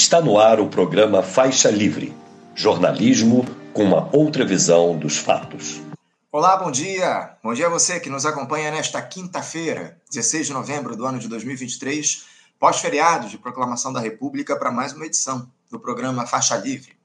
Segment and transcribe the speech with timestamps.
[0.00, 2.14] Está no ar o programa Faixa Livre
[2.54, 3.44] jornalismo
[3.74, 5.80] com uma outra visão dos fatos.
[6.30, 7.36] Olá, bom dia!
[7.42, 11.26] Bom dia a você que nos acompanha nesta quinta-feira, 16 de novembro do ano de
[11.26, 12.26] 2023,
[12.60, 16.96] pós-feriado de proclamação da República, para mais uma edição do programa Faixa Livre.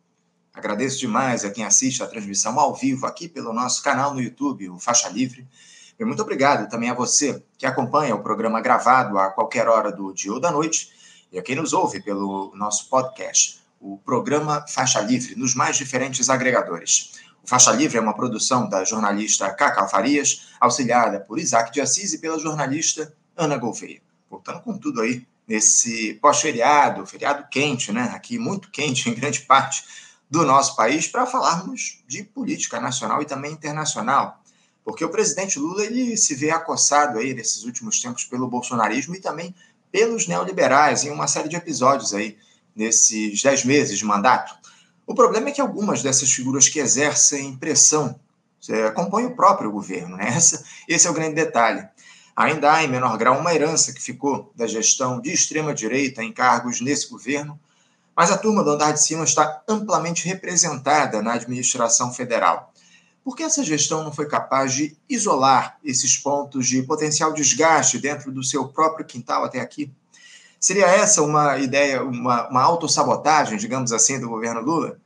[0.53, 4.69] Agradeço demais a quem assiste a transmissão ao vivo aqui pelo nosso canal no YouTube,
[4.69, 5.47] o Faixa Livre.
[5.99, 10.13] E muito obrigado também a você que acompanha o programa gravado a qualquer hora do
[10.13, 11.01] dia ou da noite
[11.33, 16.29] e a quem nos ouve pelo nosso podcast, o programa Faixa Livre, nos mais diferentes
[16.29, 17.13] agregadores.
[17.43, 22.13] O Faixa Livre é uma produção da jornalista Cacau Farias, auxiliada por Isaac de Assis
[22.13, 23.99] e pela jornalista Ana Gouveia.
[24.29, 28.11] Voltando com tudo aí nesse pós-feriado, feriado quente, né?
[28.13, 29.83] Aqui muito quente em grande parte
[30.29, 34.39] do nosso país, para falarmos de política nacional e também internacional.
[34.83, 39.19] Porque o presidente Lula ele se vê acossado aí nesses últimos tempos pelo bolsonarismo e
[39.19, 39.53] também
[39.93, 42.35] pelos neoliberais em uma série de episódios aí
[42.75, 44.51] nesses dez meses de mandato.
[45.05, 48.19] O problema é que algumas dessas figuras que exercem pressão
[48.67, 50.17] é, compõem o próprio governo.
[50.17, 50.29] Né?
[50.35, 51.87] Essa, esse é o grande detalhe.
[52.35, 56.81] Ainda há, em menor grau, uma herança que ficou da gestão de extrema-direita em cargos
[56.81, 57.59] nesse governo,
[58.15, 62.72] mas a turma do andar de cima está amplamente representada na administração federal.
[63.23, 68.31] Por que essa gestão não foi capaz de isolar esses pontos de potencial desgaste dentro
[68.31, 69.89] do seu próprio quintal até aqui?
[70.59, 74.99] Seria essa uma ideia, uma, uma autossabotagem, digamos assim, do governo Lula?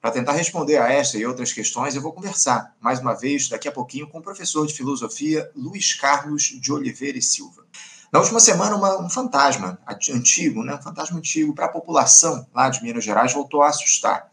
[0.00, 3.68] Para tentar responder a esta e outras questões, eu vou conversar, mais uma vez, daqui
[3.68, 7.64] a pouquinho, com o professor de filosofia Luiz Carlos de Oliveira e Silva.
[8.12, 9.78] Na última semana, uma, um fantasma
[10.12, 14.30] antigo, né, um fantasma antigo para a população lá de Minas Gerais voltou a assustar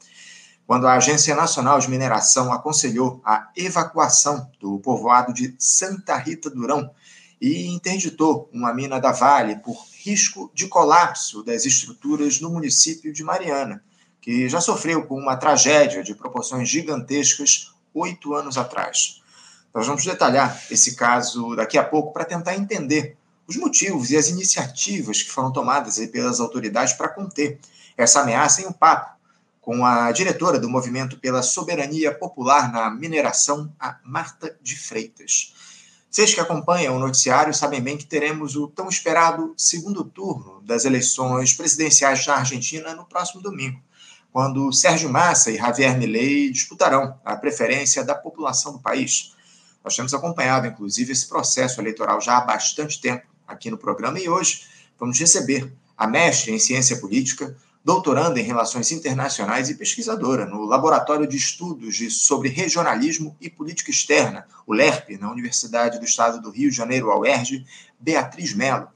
[0.67, 6.91] quando a Agência Nacional de Mineração aconselhou a evacuação do povoado de Santa Rita Durão
[7.39, 13.23] e interditou uma mina da Vale por risco de colapso das estruturas no município de
[13.23, 13.81] Mariana,
[14.19, 19.21] que já sofreu com uma tragédia de proporções gigantescas oito anos atrás.
[19.73, 23.15] Nós vamos detalhar esse caso daqui a pouco para tentar entender
[23.47, 27.57] os motivos e as iniciativas que foram tomadas pelas autoridades para conter
[27.95, 29.16] essa ameaça em um papo
[29.67, 35.53] com a diretora do Movimento pela Soberania Popular na Mineração, a Marta de Freitas.
[36.09, 40.85] Vocês que acompanham o noticiário sabem bem que teremos o tão esperado segundo turno das
[40.85, 43.77] eleições presidenciais na Argentina no próximo domingo,
[44.31, 49.35] quando Sérgio Massa e Javier Milei disputarão a preferência da população do país.
[49.83, 54.29] Nós temos acompanhado, inclusive, esse processo eleitoral já há bastante tempo aqui no programa e
[54.29, 54.65] hoje
[54.97, 61.27] vamos receber a mestre em ciência política, doutoranda em Relações Internacionais e pesquisadora no Laboratório
[61.27, 66.51] de Estudos de, sobre Regionalismo e Política Externa, o LERP, na Universidade do Estado do
[66.51, 67.65] Rio de Janeiro, a UERJ,
[67.99, 68.87] Beatriz Mello.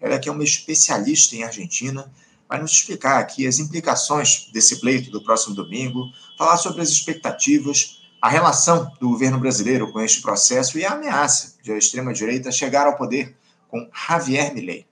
[0.00, 2.10] Ela que é uma especialista em Argentina,
[2.48, 6.06] vai nos explicar aqui as implicações desse pleito do próximo domingo,
[6.38, 11.56] falar sobre as expectativas, a relação do governo brasileiro com este processo e a ameaça
[11.62, 13.36] de a extrema-direita chegar ao poder
[13.68, 14.86] com Javier Milei.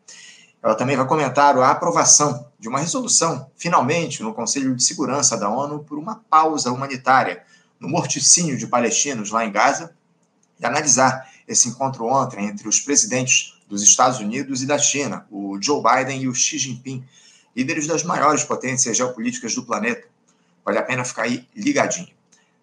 [0.66, 5.48] Ela também vai comentar a aprovação de uma resolução, finalmente, no Conselho de Segurança da
[5.48, 7.44] ONU por uma pausa humanitária
[7.78, 9.94] no morticínio de palestinos lá em Gaza
[10.58, 15.56] e analisar esse encontro ontem entre os presidentes dos Estados Unidos e da China, o
[15.62, 17.06] Joe Biden e o Xi Jinping,
[17.54, 20.08] líderes das maiores potências geopolíticas do planeta.
[20.64, 22.10] Vale a pena ficar aí ligadinho.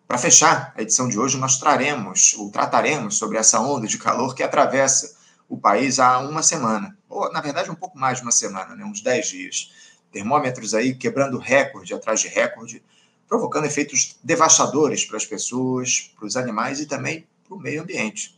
[0.05, 4.35] Para fechar a edição de hoje, nós traremos ou trataremos sobre essa onda de calor
[4.35, 8.31] que atravessa o país há uma semana, ou na verdade um pouco mais de uma
[8.31, 9.71] semana, né, uns 10 dias.
[10.11, 12.83] Termômetros aí quebrando recorde atrás de recorde,
[13.27, 18.37] provocando efeitos devastadores para as pessoas, para os animais e também para o meio ambiente.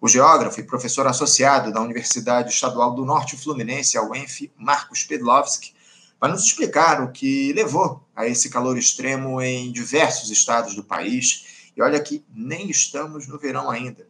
[0.00, 5.74] O geógrafo e professor associado da Universidade Estadual do Norte Fluminense, a UENF, Marcos Pedlovski,
[6.20, 11.70] vai nos explicar o que levou a esse calor extremo em diversos estados do país.
[11.76, 14.06] E olha que nem estamos no verão ainda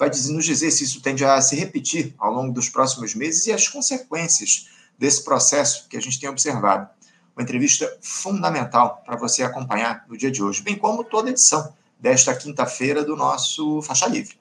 [0.00, 3.52] vai nos dizer se isso tende a se repetir ao longo dos próximos meses e
[3.52, 4.66] as consequências
[4.98, 6.88] desse processo que a gente tem observado.
[7.36, 12.34] Uma entrevista fundamental para você acompanhar no dia de hoje, bem como toda edição desta
[12.34, 14.40] quinta-feira do nosso Faixa Livre.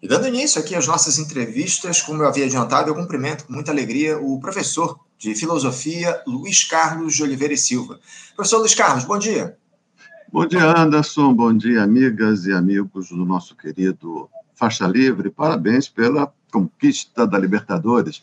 [0.00, 3.72] E dando início aqui às nossas entrevistas, como eu havia adiantado, eu cumprimento com muita
[3.72, 7.98] alegria o professor de filosofia Luiz Carlos de Oliveira e Silva.
[8.36, 9.60] Professor Luiz Carlos, bom dia.
[10.32, 11.34] Bom dia, Anderson.
[11.34, 15.28] Bom dia, amigas e amigos do nosso querido Faixa Livre.
[15.28, 18.22] Parabéns pela conquista da Libertadores.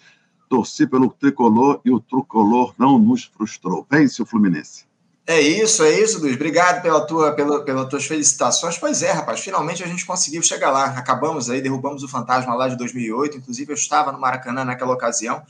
[0.49, 3.85] Torci pelo tricolor e o tricolor não nos frustrou.
[3.87, 4.85] Vence o Fluminense.
[5.27, 6.33] É isso, é isso, Luiz.
[6.33, 8.75] Obrigado pela tua, pela, pelas tuas felicitações.
[8.75, 10.85] Pois é, rapaz, finalmente a gente conseguiu chegar lá.
[10.85, 13.37] Acabamos aí, derrubamos o fantasma lá de 2008.
[13.37, 15.43] Inclusive, eu estava no Maracanã naquela ocasião.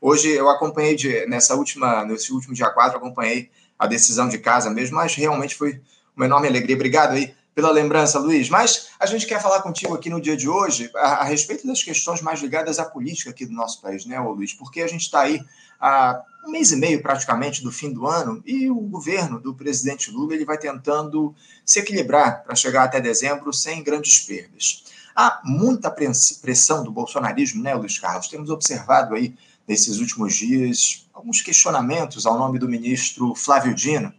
[0.00, 4.70] Hoje eu acompanhei de, nessa última, nesse último dia 4, acompanhei a decisão de casa
[4.70, 5.82] mesmo, mas realmente foi
[6.16, 6.74] uma enorme alegria.
[6.74, 8.48] Obrigado aí pela lembrança, Luiz.
[8.48, 11.82] Mas a gente quer falar contigo aqui no dia de hoje a, a respeito das
[11.82, 14.52] questões mais ligadas à política aqui do nosso país, né, Luiz?
[14.52, 15.40] Porque a gente está aí
[15.80, 20.10] há um mês e meio praticamente do fim do ano e o governo do presidente
[20.10, 21.34] Lula ele vai tentando
[21.64, 24.84] se equilibrar para chegar até dezembro sem grandes perdas.
[25.14, 28.28] Há muita pressão do bolsonarismo, né, Luiz Carlos?
[28.28, 29.34] Temos observado aí
[29.66, 34.12] nesses últimos dias alguns questionamentos ao nome do ministro Flávio Dino.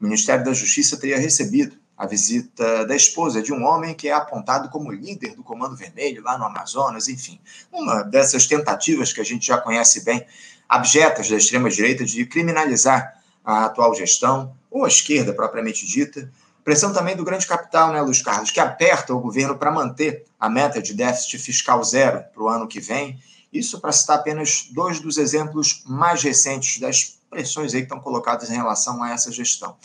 [0.00, 4.12] O Ministério da Justiça teria recebido a visita da esposa de um homem que é
[4.12, 7.40] apontado como líder do Comando Vermelho lá no Amazonas, enfim,
[7.72, 10.24] uma dessas tentativas que a gente já conhece bem
[10.68, 16.30] abjetas da extrema-direita de criminalizar a atual gestão, ou a esquerda propriamente dita.
[16.62, 20.48] Pressão também do grande capital, né, Luiz Carlos, que aperta o governo para manter a
[20.48, 23.18] meta de déficit fiscal zero para o ano que vem.
[23.50, 28.50] Isso para citar apenas dois dos exemplos mais recentes das pressões aí que estão colocadas
[28.50, 29.76] em relação a essa gestão.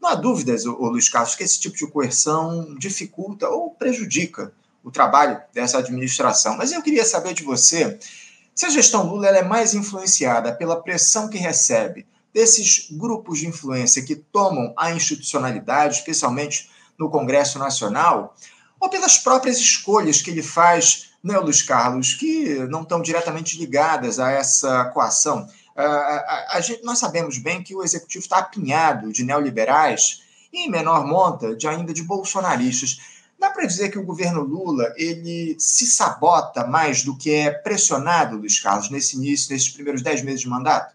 [0.00, 4.52] Não há dúvidas, ô, Luiz Carlos, que esse tipo de coerção dificulta ou prejudica
[4.82, 6.56] o trabalho dessa administração.
[6.56, 7.98] Mas eu queria saber de você
[8.54, 14.02] se a gestão Lula é mais influenciada pela pressão que recebe desses grupos de influência
[14.02, 18.34] que tomam a institucionalidade, especialmente no Congresso Nacional,
[18.80, 24.18] ou pelas próprias escolhas que ele faz, né, Luiz Carlos, que não estão diretamente ligadas
[24.18, 25.46] a essa coação.
[25.76, 30.22] A, a, a gente, nós sabemos bem que o executivo está apinhado de neoliberais
[30.52, 33.00] e, em menor monta, de ainda de bolsonaristas.
[33.38, 38.36] Dá para dizer que o governo Lula ele se sabota mais do que é pressionado,
[38.36, 40.94] Luiz Carlos, nesse início, nesses primeiros dez meses de mandato?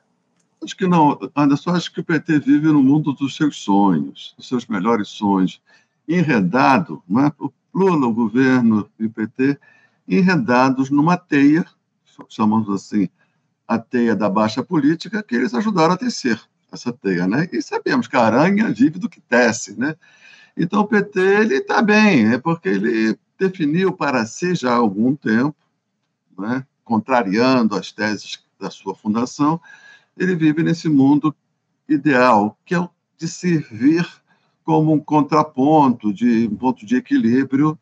[0.64, 1.72] Acho que não, Anderson.
[1.72, 5.62] Acho que o PT vive no mundo dos seus sonhos, dos seus melhores sonhos.
[6.08, 7.32] Enredado, né?
[7.38, 9.60] o Lula, o governo e o PT,
[10.08, 11.66] enredados numa teia,
[12.30, 13.10] chamamos assim,
[13.68, 16.40] a teia da baixa política, que eles ajudaram a tecer
[16.72, 17.48] essa teia, né?
[17.52, 19.96] E sabemos que a aranha vive do que tece, né?
[20.56, 25.16] Então, o PT ele está bem, é porque ele definiu para si já há algum
[25.16, 25.56] tempo,
[26.38, 29.62] né, contrariando as teses da sua fundação,
[30.18, 31.36] ele vive nesse mundo
[31.88, 34.08] ideal, que é o de servir
[34.64, 37.78] como um contraponto, de um ponto de equilíbrio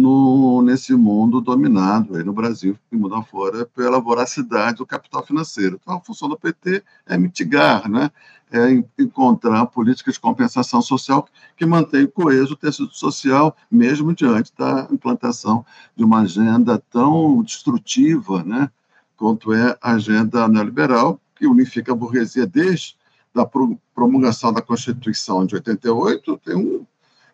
[0.00, 5.78] no, nesse mundo dominado aí no Brasil e mundo afora pela voracidade do capital financeiro.
[5.80, 8.10] Então, a função do PT é mitigar, né?
[8.50, 14.88] é encontrar políticas de compensação social que mantém coeso o tecido social, mesmo diante da
[14.90, 15.64] implantação
[15.94, 18.70] de uma agenda tão destrutiva né?
[19.16, 22.96] quanto é a agenda neoliberal, que unifica a burguesia desde
[23.34, 23.46] a
[23.94, 26.84] promulgação da Constituição de 88, tem um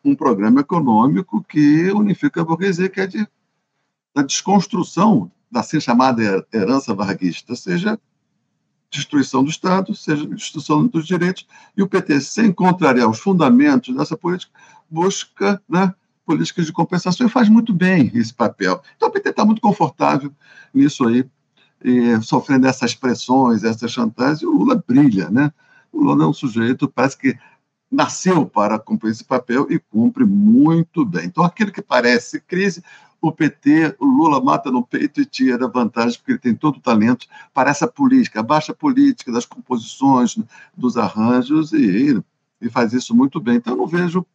[0.08, 3.26] um programa econômico que unifica a burguesia, que é de,
[4.14, 7.98] da desconstrução da assim chamada herança varguista, seja
[8.90, 14.16] destruição do Estado, seja destruição dos direitos, e o PT, sem contrariar os fundamentos dessa
[14.16, 14.52] política,
[14.88, 15.92] busca né,
[16.24, 18.80] políticas de compensação e faz muito bem esse papel.
[18.96, 20.32] Então o PT está muito confortável
[20.72, 21.28] nisso aí,
[21.84, 25.52] e, sofrendo essas pressões, essas chantagens, e o Lula brilha, né?
[25.92, 27.36] O Lula é um sujeito, parece que
[27.96, 31.24] nasceu para cumprir esse papel e cumpre muito bem.
[31.24, 32.84] Então, aquilo que parece crise,
[33.20, 36.80] o PT, o Lula mata no peito e tira vantagem, porque ele tem todo o
[36.80, 40.36] talento para essa política, a baixa política das composições,
[40.76, 42.22] dos arranjos, e,
[42.60, 43.56] e faz isso muito bem.
[43.56, 44.26] Então, eu não vejo,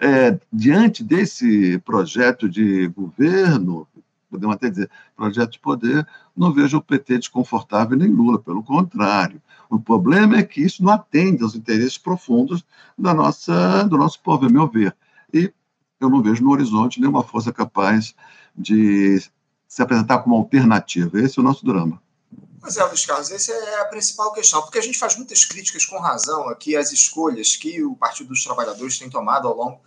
[0.00, 3.86] é, diante desse projeto de governo,
[4.32, 9.40] podemos até dizer, projeto de poder, não vejo o PT desconfortável nem Lula, pelo contrário.
[9.68, 12.64] O problema é que isso não atende aos interesses profundos
[12.98, 14.96] da nossa, do nosso povo, a meu ver.
[15.32, 15.52] E
[16.00, 18.14] eu não vejo no horizonte nenhuma força capaz
[18.56, 19.22] de
[19.68, 21.20] se apresentar como alternativa.
[21.20, 22.00] Esse é o nosso drama.
[22.60, 25.84] Pois é, Luiz Carlos, essa é a principal questão, porque a gente faz muitas críticas
[25.84, 29.80] com razão aqui às escolhas que o Partido dos Trabalhadores tem tomado ao longo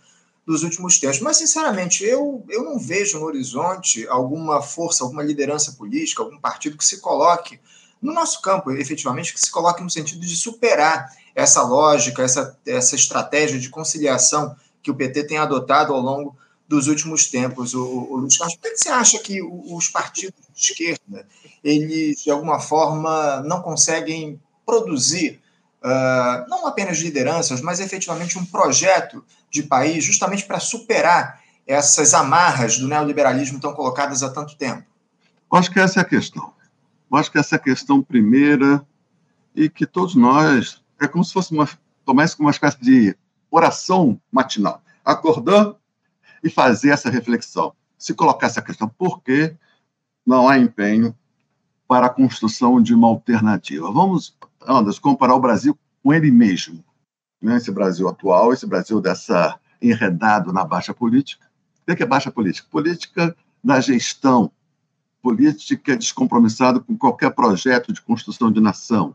[0.46, 1.20] dos últimos tempos.
[1.20, 6.78] Mas, sinceramente, eu, eu não vejo no horizonte alguma força, alguma liderança política, algum partido
[6.78, 7.58] que se coloque
[8.00, 12.94] no nosso campo, efetivamente, que se coloque no sentido de superar essa lógica, essa, essa
[12.94, 16.36] estratégia de conciliação que o PT tem adotado ao longo
[16.68, 17.74] dos últimos tempos.
[17.74, 21.26] O, o Luiz Carlos, por que você acha que os partidos de esquerda,
[21.64, 25.40] eles, de alguma forma, não conseguem produzir
[25.86, 32.78] uh, não apenas lideranças, mas efetivamente um projeto de país justamente para superar essas amarras
[32.78, 34.84] do neoliberalismo tão colocadas há tanto tempo?
[35.52, 36.52] Acho que essa é a questão.
[37.12, 38.84] Acho que essa é a questão primeira
[39.54, 41.68] e que todos nós, é como se fosse uma
[42.04, 43.16] tomar isso como uma espécie de
[43.50, 44.82] oração matinal.
[45.04, 45.74] Acordar
[46.42, 47.72] e fazer essa reflexão.
[47.98, 49.54] Se colocar essa questão, por que
[50.24, 51.16] não há empenho
[51.86, 53.90] para a construção de uma alternativa?
[53.90, 56.84] Vamos, Anderson, comparar o Brasil com ele mesmo.
[57.40, 57.56] Né?
[57.56, 61.46] Esse Brasil atual, esse Brasil dessa enredado na baixa política.
[61.88, 62.68] O que é baixa política?
[62.70, 64.50] Política da gestão,
[65.22, 69.14] política descompromissada com qualquer projeto de construção de nação,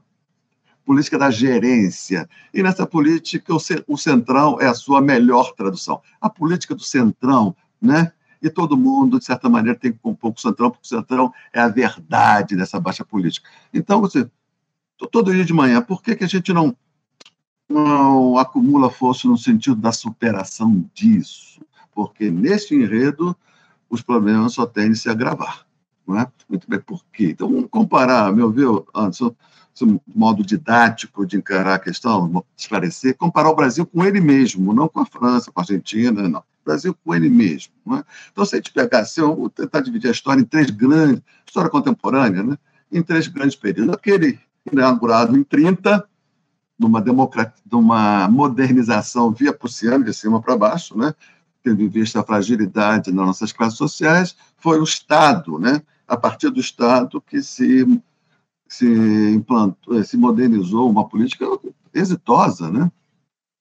[0.86, 2.30] política da gerência.
[2.54, 3.54] E nessa política,
[3.88, 6.02] o centrão é a sua melhor tradução.
[6.20, 8.12] A política do centrão, né?
[8.42, 11.34] E todo mundo, de certa maneira, tem que compor com o centrão, porque o centrão
[11.54, 13.50] é a verdade dessa baixa política.
[13.74, 14.30] Então, você,
[15.12, 16.76] todo dia de manhã, por que, que a gente não,
[17.70, 21.62] não acumula força no sentido da superação disso?
[21.94, 23.36] Porque nesse enredo,
[23.90, 25.66] os problemas só tendem a se agravar.
[26.08, 26.28] Não é?
[26.50, 27.30] Muito bem, por quê?
[27.32, 29.36] Então, vamos comparar, meu ver, Anderson,
[29.74, 34.88] esse modo didático de encarar a questão, esclarecer, comparar o Brasil com ele mesmo, não
[34.88, 36.44] com a França, com a Argentina, não.
[36.64, 37.74] Brasil com ele mesmo.
[37.96, 38.04] É?
[38.32, 41.22] Então, se a gente pegar assim, eu vou tentar dividir a história em três grandes,
[41.46, 42.58] história contemporânea, né?
[42.92, 43.94] em três grandes períodos.
[43.94, 44.40] Aquele
[44.72, 46.08] inaugurado em 30,
[46.78, 47.54] numa, democrat...
[47.72, 51.14] numa modernização via prussiana, de cima para baixo, né?
[51.64, 55.82] tendo em vista a fragilidade das nossas classes sociais, foi o Estado, né?
[56.08, 57.86] a partir do Estado que se
[58.72, 58.86] se
[59.36, 61.46] implantou, se modernizou uma política
[61.94, 62.90] exitosa, né?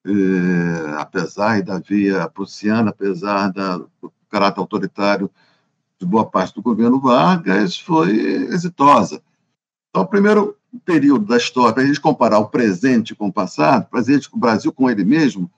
[0.05, 5.31] É, apesar da via prussiana, apesar da, do caráter autoritário
[5.99, 9.23] de boa parte do governo Vargas, foi exitosa.
[9.91, 13.89] Então, o primeiro período da história, para a gente comparar o presente com o passado,
[13.91, 15.51] para a gente, o Brasil com ele mesmo,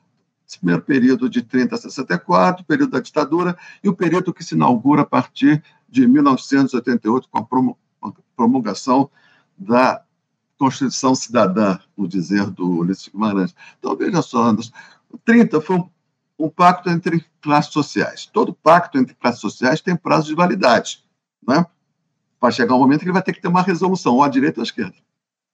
[0.49, 4.55] esse primeiro período de 30 a 64, período da ditadura, e o período que se
[4.55, 9.09] inaugura a partir de 1988, com a promulgação
[9.57, 10.03] da
[10.59, 13.55] Constituição Cidadã, no dizer do Ulisses Guimarães.
[13.79, 14.73] Então, veja só, Anderson,
[15.25, 15.91] 30 foi um,
[16.39, 18.27] um, pacto entre classes sociais.
[18.27, 21.05] Todo pacto entre classes sociais tem prazo de validade.
[21.47, 21.67] Né?
[22.41, 24.61] Vai chegar um momento que ele vai ter que ter uma resolução, ou à direita
[24.61, 24.97] ou à esquerda.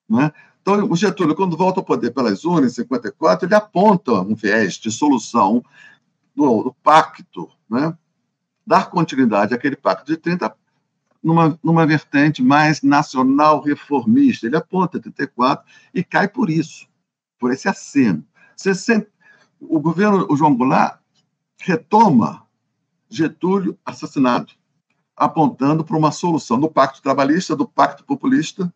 [0.08, 0.32] Né?
[0.60, 4.74] Então, o Getúlio, quando volta ao poder pelas urnas, em 54, ele aponta um viés
[4.74, 5.64] de solução
[6.34, 7.96] do, do pacto, né?
[8.66, 10.54] dar continuidade àquele pacto de 30
[11.22, 14.46] numa, numa vertente mais nacional reformista.
[14.46, 16.86] Ele aponta 34 e cai por isso,
[17.38, 18.24] por esse aceno.
[19.60, 21.00] o governo, o João Goulart,
[21.60, 22.46] retoma
[23.10, 24.52] Getúlio assassinado,
[25.16, 28.72] apontando para uma solução do Pacto Trabalhista, do Pacto Populista,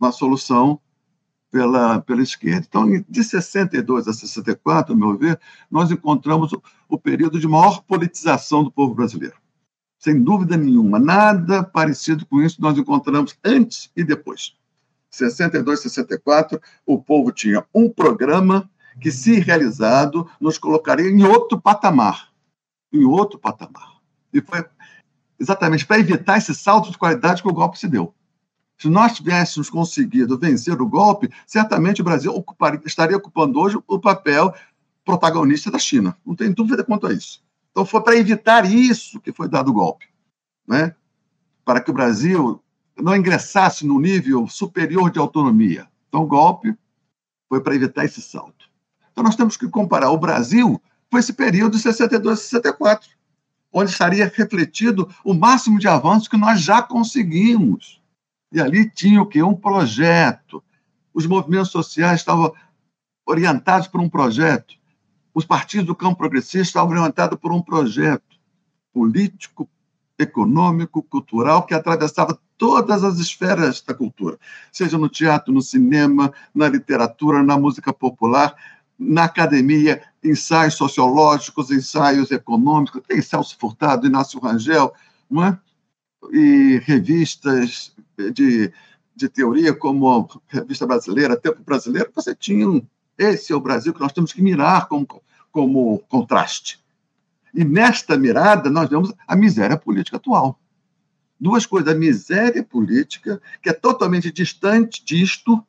[0.00, 0.80] uma solução
[1.50, 2.66] pela, pela esquerda.
[2.68, 7.82] Então, de 62 a 64, a meu ver, nós encontramos o, o período de maior
[7.82, 9.36] politização do povo brasileiro
[9.98, 10.98] sem dúvida nenhuma.
[10.98, 14.56] Nada parecido com isso nós encontramos antes e depois.
[15.10, 22.28] 62, 64, o povo tinha um programa que, se realizado, nos colocaria em outro patamar.
[22.92, 23.98] Em outro patamar.
[24.32, 24.64] E foi
[25.38, 28.14] exatamente para evitar esse salto de qualidade que o golpe se deu.
[28.76, 33.98] Se nós tivéssemos conseguido vencer o golpe, certamente o Brasil ocuparia, estaria ocupando hoje o
[33.98, 34.54] papel
[35.04, 36.16] protagonista da China.
[36.24, 37.42] Não tem dúvida quanto a isso.
[37.78, 40.06] Então foi para evitar isso que foi dado o golpe,
[40.66, 40.96] né?
[41.64, 42.60] para que o Brasil
[43.00, 45.86] não ingressasse no nível superior de autonomia.
[46.08, 46.76] Então o golpe
[47.48, 48.68] foi para evitar esse salto.
[49.12, 53.10] Então nós temos que comparar o Brasil com esse período de 62 a 64,
[53.72, 58.02] onde estaria refletido o máximo de avanço que nós já conseguimos.
[58.50, 59.40] E ali tinha o quê?
[59.40, 60.64] Um projeto.
[61.14, 62.52] Os movimentos sociais estavam
[63.24, 64.77] orientados por um projeto
[65.34, 68.36] os partidos do campo progressista estavam orientados por um projeto
[68.92, 69.68] político,
[70.18, 74.36] econômico, cultural que atravessava todas as esferas da cultura,
[74.72, 78.54] seja no teatro, no cinema, na literatura, na música popular,
[78.98, 84.92] na academia, ensaios sociológicos, ensaios econômicos, tem Celso Furtado, Inácio Rangel,
[85.30, 85.58] não é?
[86.32, 87.94] e revistas
[88.34, 88.72] de,
[89.14, 92.82] de teoria como a Revista Brasileira, Tempo Brasileiro, você tinha um,
[93.18, 95.06] esse é o Brasil que nós temos que mirar como
[95.50, 96.78] como contraste.
[97.52, 100.60] E nesta mirada, nós vemos a miséria política atual.
[101.40, 105.64] Duas coisas: a miséria política, que é totalmente distante disto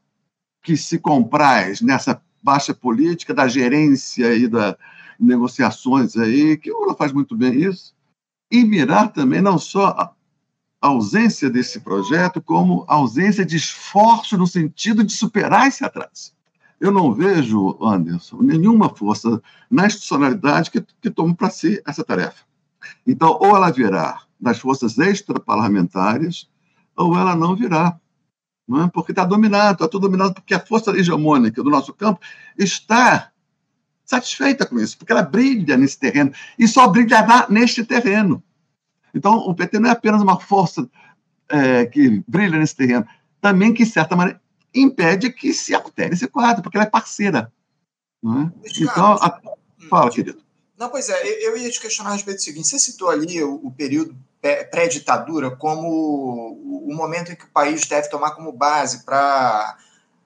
[0.61, 4.75] que se compraz nessa baixa política da gerência e das
[5.19, 7.95] negociações aí, que o Lula faz muito bem isso,
[8.51, 10.13] e mirar também não só a
[10.81, 16.38] ausência desse projeto, como a ausência de esforço no sentido de superar esse atraso
[16.79, 22.43] eu não vejo, Anderson, nenhuma força na institucionalidade que, que tome para si essa tarefa.
[23.05, 26.49] Então, ou ela virá das forças extraparlamentares,
[26.95, 27.99] ou ela não virá.
[28.67, 28.89] não é?
[28.89, 32.21] porque está dominado, está tudo dominado porque a força hegemônica do nosso campo
[32.57, 33.31] está
[34.05, 38.41] satisfeita com isso, porque ela brilha nesse terreno e só brilhará neste terreno.
[39.13, 40.89] Então, o PT não é apenas uma força
[41.49, 43.05] é, que brilha nesse terreno,
[43.41, 44.41] também que, de certa maneira,
[44.73, 47.51] impede que se altere esse quadro, porque ela é parceira.
[48.21, 48.51] Não é?
[48.79, 49.39] Então, a...
[49.89, 50.41] fala, querido.
[50.77, 53.55] Não, pois é, eu ia te questionar a respeito do seguinte: você citou ali o,
[53.55, 56.57] o período pré-ditadura como
[56.87, 59.77] o momento em que o país deve tomar como base para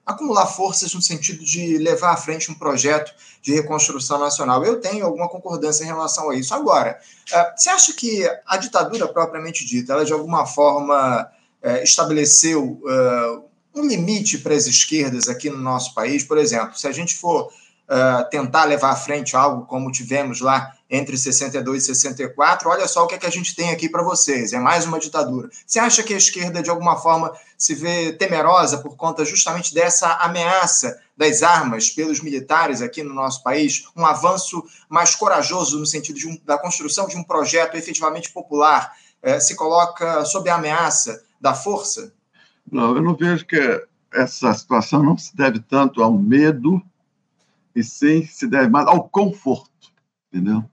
[0.06, 4.64] acumular forças no sentido de levar à frente um projeto de reconstrução nacional.
[4.64, 6.54] Eu tenho alguma concordância em relação a isso.
[6.54, 6.98] Agora,
[7.32, 11.28] eh, você acha que a ditadura propriamente dita, ela de alguma forma
[11.62, 13.40] eh, estabeleceu eh,
[13.74, 16.22] um limite para as esquerdas aqui no nosso país?
[16.22, 17.50] Por exemplo, se a gente for
[17.84, 23.04] uh, tentar levar à frente algo como tivemos lá entre 62 e 64, olha só
[23.04, 25.48] o que, é que a gente tem aqui para vocês, é mais uma ditadura.
[25.66, 30.08] Você acha que a esquerda, de alguma forma, se vê temerosa por conta justamente dessa
[30.14, 36.18] ameaça das armas pelos militares aqui no nosso país, um avanço mais corajoso no sentido
[36.28, 41.54] um, da construção de um projeto efetivamente popular, eh, se coloca sob a ameaça da
[41.54, 42.12] força?
[42.70, 46.82] Não, eu não vejo que essa situação não se deve tanto ao medo
[47.74, 49.92] e sim se deve mais ao conforto,
[50.32, 50.64] entendeu?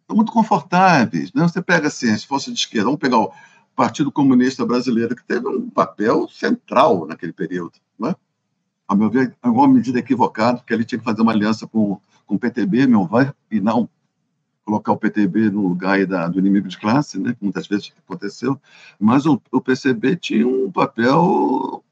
[0.00, 1.32] Estão muito confortáveis.
[1.32, 1.42] Né?
[1.42, 3.32] Você pega assim, se fosse de esquerda, vamos pegar o
[3.74, 8.14] Partido Comunista Brasileiro, que teve um papel central naquele período, né?
[8.86, 12.00] a meu ver, em alguma medida equivocado, porque ele tinha que fazer uma aliança com,
[12.26, 13.88] com o PTB, meu vai, e não
[14.70, 18.60] colocar o PTB no lugar da, do inimigo de classe, né, que muitas vezes aconteceu,
[19.00, 21.84] mas o, o PCB tinha um papel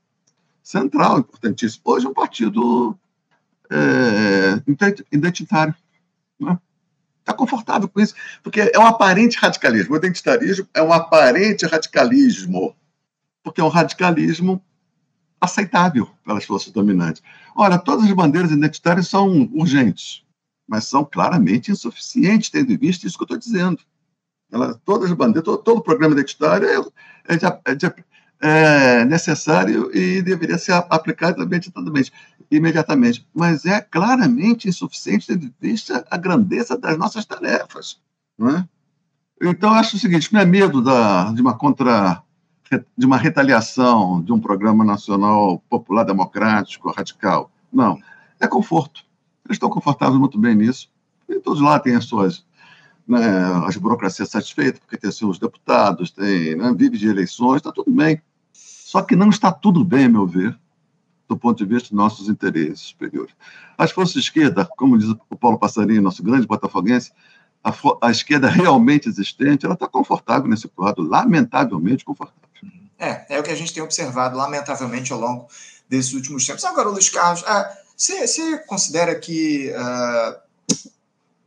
[0.62, 1.82] central, importantíssimo.
[1.85, 2.97] Hoje é um partido
[3.68, 4.62] é,
[5.11, 5.75] identitário.
[6.40, 6.58] Está né?
[7.25, 9.94] Tá confortável com isso, porque é um aparente radicalismo.
[9.94, 12.76] O identitarismo é um aparente radicalismo,
[13.42, 14.62] porque é um radicalismo
[15.40, 17.23] aceitável pelas forças dominantes.
[17.56, 20.23] Olha, todas as bandeiras identitárias são urgentes,
[20.68, 23.80] mas são claramente insuficientes, tendo em vista isso que eu estou dizendo.
[24.52, 28.04] Ela, todas as bandeiras, todo, todo programa identitário é, é, é
[28.40, 32.12] é, necessário e deveria ser aplicado imediatamente,
[32.50, 33.26] imediatamente.
[33.35, 38.00] Mas é claramente insuficiente tendo em vista a grandeza das nossas tarefas.
[38.38, 38.68] Não é?
[39.42, 42.22] Então, acho o seguinte: não é medo da, de uma contra
[42.96, 47.50] de uma retaliação de um programa nacional popular democrático radical.
[47.72, 47.98] Não,
[48.38, 49.08] é conforto.
[49.48, 50.90] Eles estão confortáveis muito bem nisso.
[51.28, 52.44] E todos lá têm as suas
[53.08, 53.20] né,
[53.66, 58.20] as burocracias satisfeitas, porque tem seus deputados, tem, né, vive de eleições, está tudo bem.
[58.52, 60.58] Só que não está tudo bem, a meu ver,
[61.26, 63.34] do ponto de vista dos nossos interesses superiores.
[63.78, 67.12] As forças de esquerda, como diz o Paulo Passarinho, nosso grande botafoguense,
[67.64, 72.48] a, a esquerda realmente existente, ela está confortável nesse quadro, lamentavelmente confortável.
[72.98, 75.46] É, é o que a gente tem observado, lamentavelmente, ao longo
[75.88, 76.64] desses últimos tempos.
[76.64, 77.44] Agora, Luiz Carlos,
[77.98, 80.40] você, considera que ah,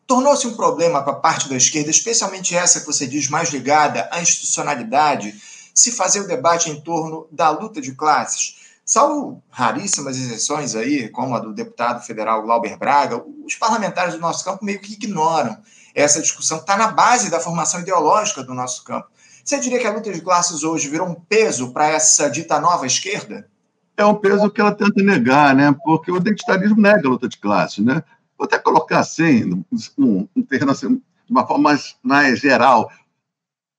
[0.05, 4.21] tornou-se um problema para parte da esquerda, especialmente essa que você diz mais ligada à
[4.21, 5.33] institucionalidade,
[5.73, 8.57] se fazer o debate em torno da luta de classes.
[8.83, 14.43] Salvo raríssimas exceções aí, como a do deputado federal Glauber Braga, os parlamentares do nosso
[14.43, 15.57] campo meio que ignoram
[15.95, 19.07] essa discussão que está na base da formação ideológica do nosso campo.
[19.45, 22.85] Você diria que a luta de classes hoje virou um peso para essa dita nova
[22.85, 23.49] esquerda?
[23.97, 25.75] É um peso que ela tenta negar, né?
[25.83, 28.03] Porque o identitarismo nega a luta de classes, né?
[28.37, 29.63] Vou até colocar assim,
[29.97, 32.89] um, um terreno assim, de uma forma mais, mais geral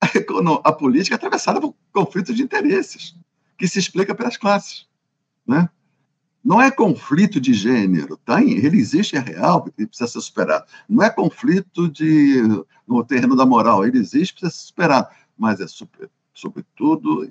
[0.03, 3.15] a, a política é atravessada por conflitos de interesses,
[3.57, 4.87] que se explica pelas classes.
[5.47, 5.69] Né?
[6.45, 8.43] Não é conflito de gênero, tá?
[8.43, 10.65] ele existe, é real, e precisa ser superado.
[10.89, 12.43] Não é conflito de,
[12.87, 15.09] no terreno da moral, ele existe, precisa ser superado.
[15.39, 17.25] Mas é, super, sobretudo,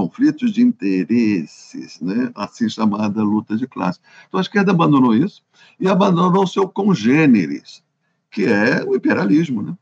[0.00, 2.30] conflitos de interesses, né?
[2.34, 4.00] assim chamada luta de classe.
[4.26, 5.42] Então a esquerda abandonou isso
[5.78, 7.82] e abandonou seu congêneres,
[8.30, 9.60] que é o imperialismo.
[9.62, 9.76] Né?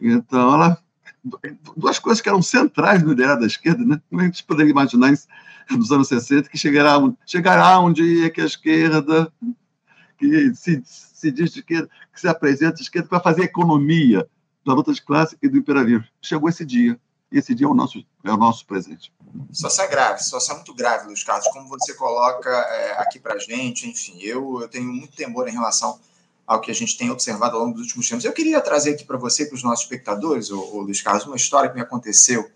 [0.00, 0.82] Então ela
[1.76, 4.00] duas coisas que eram centrais no ideário da esquerda, né?
[4.10, 5.14] Como a gente poderia imaginar
[5.70, 9.32] nos anos 60 que chegará um, chegará um dia que a esquerda,
[10.18, 14.28] que se, se diz de esquerda, que se apresenta de esquerda para fazer economia
[14.66, 16.04] da luta de classe e do imperialismo.
[16.20, 16.98] Chegou esse dia.
[17.32, 19.12] E esse dia é o nosso, é o nosso presente.
[19.50, 23.38] Isso é grave, isso é muito grave, Luiz Carlos, como você coloca é, aqui para
[23.38, 23.88] gente.
[23.88, 25.98] Enfim, eu, eu tenho muito temor em relação
[26.46, 28.24] ao que a gente tem observado ao longo dos últimos tempos.
[28.24, 31.36] Eu queria trazer aqui para você, para os nossos espectadores, o, o Luiz Carlos, uma
[31.36, 32.50] história que me aconteceu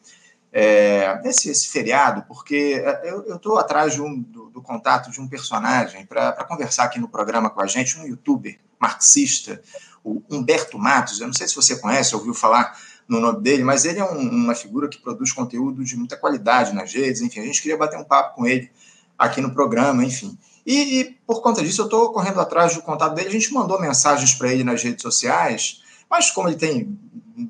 [0.52, 5.20] é, nesse esse feriado, porque é, eu estou atrás de um, do, do, contato de
[5.20, 9.62] um personagem para conversar aqui no programa com a gente, um youtuber marxista,
[10.02, 11.20] o Humberto Matos.
[11.20, 14.18] Eu não sei se você conhece, ouviu falar no nome dele, mas ele é um,
[14.18, 17.22] uma figura que produz conteúdo de muita qualidade nas redes.
[17.22, 18.70] Enfim, a gente queria bater um papo com ele
[19.18, 20.36] aqui no programa, enfim.
[20.66, 23.28] E, e por conta disso, eu estou correndo atrás do contato dele.
[23.28, 26.98] A gente mandou mensagens para ele nas redes sociais, mas como ele tem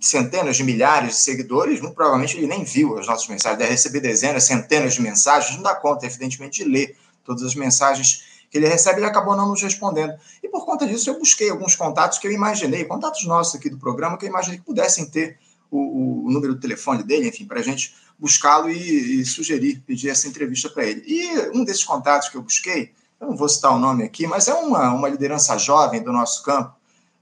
[0.00, 4.00] centenas de milhares de seguidores, muito provavelmente ele nem viu as nossas mensagens, deve receber
[4.00, 8.68] dezenas, centenas de mensagens, não dá conta, evidentemente, de ler todas as mensagens que ele
[8.68, 10.14] recebe, ele acabou não nos respondendo.
[10.42, 13.78] E por conta disso, eu busquei alguns contatos que eu imaginei, contatos nossos aqui do
[13.78, 15.38] programa, que eu imaginei que pudessem ter
[15.70, 20.08] o, o número do telefone dele, enfim, para a gente buscá-lo e, e, sugerir, pedir
[20.08, 21.04] essa entrevista para ele.
[21.06, 24.48] E um desses contatos que eu busquei, eu não vou citar o nome aqui, mas
[24.48, 26.74] é uma, uma liderança jovem do nosso campo,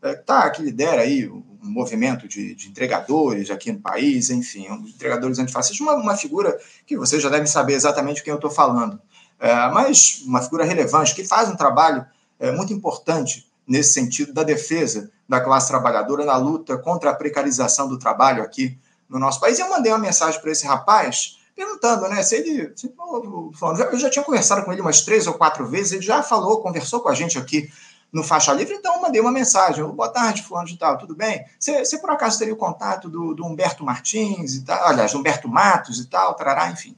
[0.03, 4.87] é, tá, que lidera aí um movimento de, de, entregadores aqui no país, enfim, um
[4.87, 9.01] entregadores antifascistas, uma, uma figura que vocês já devem saber exatamente quem eu estou falando,
[9.39, 12.07] é, mas uma figura relevante que faz um trabalho
[12.39, 17.89] é, muito importante nesse sentido da defesa da classe trabalhadora na luta contra a precarização
[17.89, 19.59] do trabalho aqui no nosso país.
[19.59, 22.93] E eu mandei uma mensagem para esse rapaz perguntando, né, se ele, se,
[23.91, 27.01] eu já tinha conversado com ele umas três ou quatro vezes, ele já falou, conversou
[27.01, 27.73] com a gente aqui
[28.13, 31.45] no Faixa Livre, então mandei uma mensagem, boa tarde, fulano de tal, tudo bem?
[31.59, 35.99] Você, por acaso teria o contato do, do, Humberto Martins e tal, aliás, Humberto Matos
[35.99, 36.95] e tal, tarará, enfim.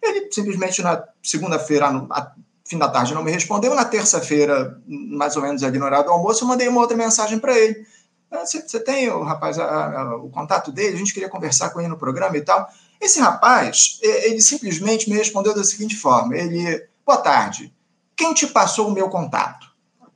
[0.00, 1.90] Ele simplesmente na segunda-feira,
[2.68, 6.48] fim da tarde, não me respondeu, na terça-feira, mais ou menos ali no almoço, eu
[6.48, 7.84] mandei uma outra mensagem para ele,
[8.30, 10.94] ah, você tem, o rapaz, a, a, o contato dele?
[10.94, 12.68] A gente queria conversar com ele no programa e tal.
[13.00, 17.72] Esse rapaz, ele simplesmente me respondeu da seguinte forma: ele, boa tarde,
[18.14, 19.66] quem te passou o meu contato?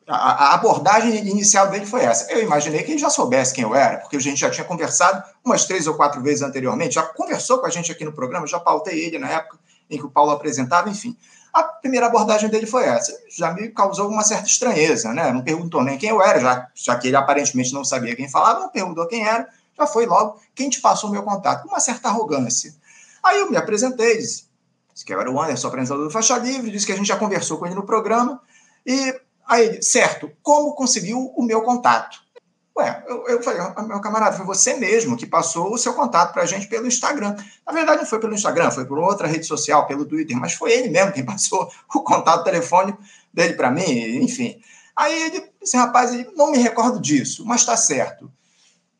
[0.07, 2.31] A, a abordagem inicial dele foi essa.
[2.31, 5.23] Eu imaginei que ele já soubesse quem eu era, porque a gente já tinha conversado
[5.43, 8.61] umas três ou quatro vezes anteriormente, já conversou com a gente aqui no programa, já
[8.61, 11.17] pautei ele na época em que o Paulo apresentava, enfim.
[11.53, 13.13] A primeira abordagem dele foi essa.
[13.29, 15.31] Já me causou uma certa estranheza, né?
[15.33, 18.61] Não perguntou nem quem eu era, já, já que ele aparentemente não sabia quem falava,
[18.61, 19.47] não perguntou quem era,
[19.79, 22.75] já foi logo quem te passou o meu contato, com uma certa arrogância.
[23.23, 24.47] Aí eu me apresentei, disse,
[24.93, 27.17] disse que eu era o Anderson, apresentador do Faixa Livre, disse que a gente já
[27.17, 28.41] conversou com ele no programa,
[28.87, 29.15] e
[29.47, 32.19] aí certo, como conseguiu o meu contato?
[32.77, 36.43] Ué, eu, eu falei, meu camarada, foi você mesmo que passou o seu contato para
[36.43, 37.37] a gente pelo Instagram.
[37.67, 40.73] Na verdade, não foi pelo Instagram, foi por outra rede social, pelo Twitter, mas foi
[40.73, 42.99] ele mesmo quem passou o contato telefônico
[43.33, 44.59] dele para mim, enfim.
[44.97, 48.31] Aí ele disse, rapaz, ele, não me recordo disso, mas está certo.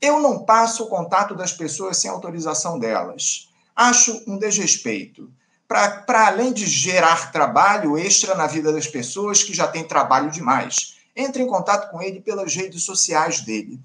[0.01, 3.49] Eu não passo o contato das pessoas sem autorização delas.
[3.75, 5.31] Acho um desrespeito.
[5.67, 11.01] Para além de gerar trabalho extra na vida das pessoas que já têm trabalho demais
[11.15, 13.81] entre em contato com ele pelas redes sociais dele.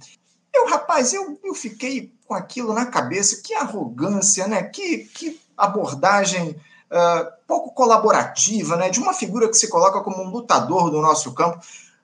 [0.54, 4.64] Eu, rapaz, eu, eu fiquei com aquilo na cabeça, que arrogância, né?
[4.64, 6.52] Que, que abordagem
[6.92, 8.90] uh, pouco colaborativa, né?
[8.90, 11.60] De uma figura que se coloca como um lutador do nosso campo.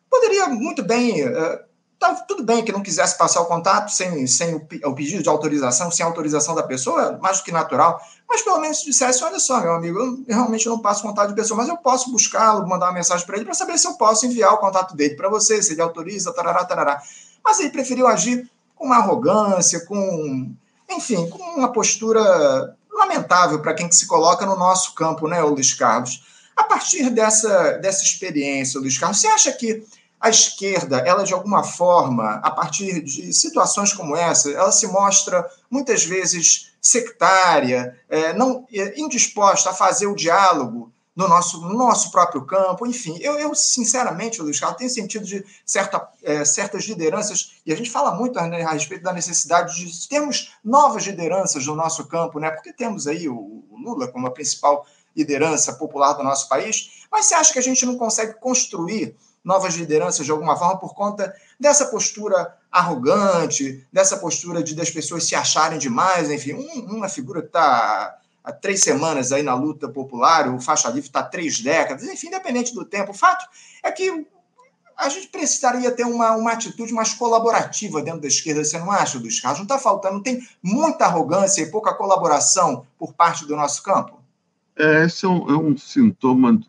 [0.10, 1.28] Poderia muito bem.
[1.28, 1.73] Uh,
[2.08, 5.30] tá, tudo bem que não quisesse passar o contato sem, sem o, o, pedido de
[5.30, 8.00] autorização, sem autorização da pessoa, mais do que natural
[8.34, 11.56] mas pelo menos dissesse: olha só, meu amigo, eu realmente não passo contato de pessoa,
[11.56, 14.54] mas eu posso buscá-lo, mandar uma mensagem para ele para saber se eu posso enviar
[14.54, 17.00] o contato dele para você, se ele autoriza, tarará, tarará.
[17.46, 20.52] Mas ele preferiu agir com uma arrogância, com,
[20.90, 25.74] enfim, com uma postura lamentável para quem que se coloca no nosso campo, né, Luiz
[25.76, 26.24] Carlos?
[26.56, 29.84] A partir dessa, dessa experiência, Luiz Carlos, você acha que
[30.24, 35.46] a esquerda, ela de alguma forma, a partir de situações como essa, ela se mostra
[35.70, 42.10] muitas vezes sectária, é, não é, indisposta a fazer o diálogo no nosso, no nosso
[42.10, 43.18] próprio campo, enfim.
[43.20, 47.92] Eu, eu sinceramente, Luiz Carlos, tenho sentido de certa, é, certas lideranças, e a gente
[47.92, 52.50] fala muito né, a respeito da necessidade de termos novas lideranças no nosso campo, né?
[52.50, 53.36] porque temos aí o,
[53.70, 57.64] o Lula como a principal liderança popular do nosso país, mas você acha que a
[57.64, 64.18] gente não consegue construir novas lideranças de alguma forma por conta dessa postura arrogante, dessa
[64.18, 68.82] postura de das pessoas se acharem demais, enfim, um, uma figura que está há três
[68.82, 73.12] semanas aí na luta popular, o faixa livre está três décadas, enfim, independente do tempo.
[73.12, 73.46] O fato
[73.82, 74.26] é que
[74.98, 79.20] a gente precisaria ter uma, uma atitude mais colaborativa dentro da esquerda, você não acha,
[79.20, 79.42] dos?
[79.44, 84.20] Não está faltando, tem muita arrogância e pouca colaboração por parte do nosso campo?
[84.76, 86.60] É, esse é um, é um sintoma,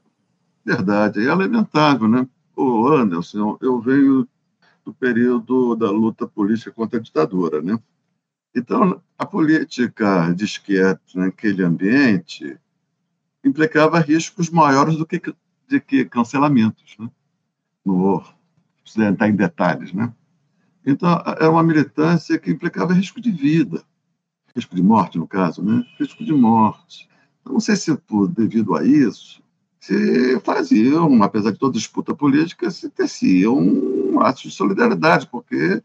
[0.65, 2.27] verdade, é lamentável, né?
[2.57, 4.29] O Anderson, eu venho
[4.85, 7.79] do período da luta política contra a ditadura, né?
[8.55, 12.57] Então, a política de esquerda naquele ambiente
[13.45, 15.21] implicava riscos maiores do que,
[15.69, 17.11] de que cancelamentos, né?
[17.85, 18.25] Não vou
[18.97, 20.13] entrar em detalhes, né?
[20.87, 23.83] Então, era uma militância que implicava risco de vida,
[24.55, 25.85] risco de morte, no caso, né?
[25.99, 27.09] Risco de morte.
[27.45, 29.43] Não sei se por, devido a isso,
[29.85, 35.83] se faziam, apesar de toda disputa política, se teciam um ato de solidariedade, porque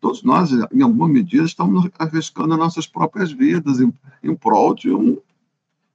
[0.00, 5.18] todos nós, em alguma medida, estamos arriscando nossas próprias vidas em, em prol de um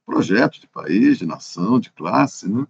[0.06, 2.68] projeto de país, de nação, de classe, né?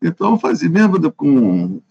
[0.00, 1.82] Então, fazia mesmo com,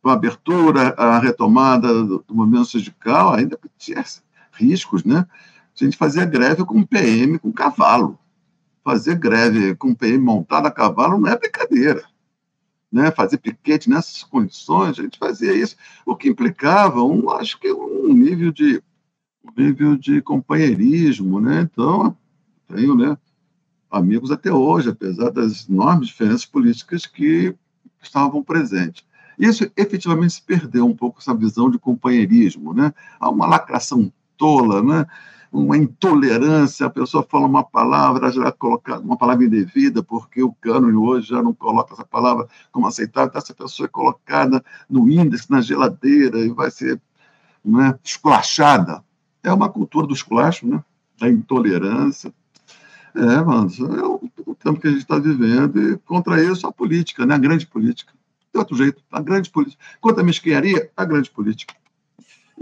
[0.00, 4.04] com a abertura, a retomada do, do movimento sindical, ainda tinha
[4.52, 5.26] riscos, né?
[5.74, 8.16] A gente fazia greve com PM, com cavalo.
[8.84, 12.02] Fazer greve com PM montado a cavalo não é brincadeira.
[12.90, 13.10] Né?
[13.10, 18.12] Fazer piquete nessas condições, a gente fazia isso, o que implicava, um, acho que um
[18.12, 18.82] nível de
[19.44, 21.62] um nível de companheirismo, né?
[21.62, 22.16] Então,
[22.68, 23.18] tenho, né,
[23.90, 27.54] amigos até hoje, apesar das enormes diferenças políticas que
[28.00, 29.04] estavam presentes.
[29.38, 32.92] Isso efetivamente se perdeu um pouco essa visão de companheirismo, né?
[33.18, 35.06] Há uma lacração tola, né?
[35.52, 40.96] Uma intolerância, a pessoa fala uma palavra, já coloca uma palavra indevida, porque o cânone
[40.96, 45.50] hoje já não coloca essa palavra como aceitável, então essa pessoa é colocada no índice,
[45.50, 46.98] na geladeira, e vai ser
[47.62, 49.04] né, esculachada.
[49.42, 50.82] É uma cultura do esculacho, né?
[51.20, 52.32] da intolerância.
[53.14, 56.72] É, mano, é o, o tempo que a gente está vivendo, e contra isso a
[56.72, 57.34] política, né?
[57.34, 58.14] a grande política.
[58.54, 59.82] De outro jeito, a grande política.
[60.00, 61.74] Quanto à mesquinharia, a grande política.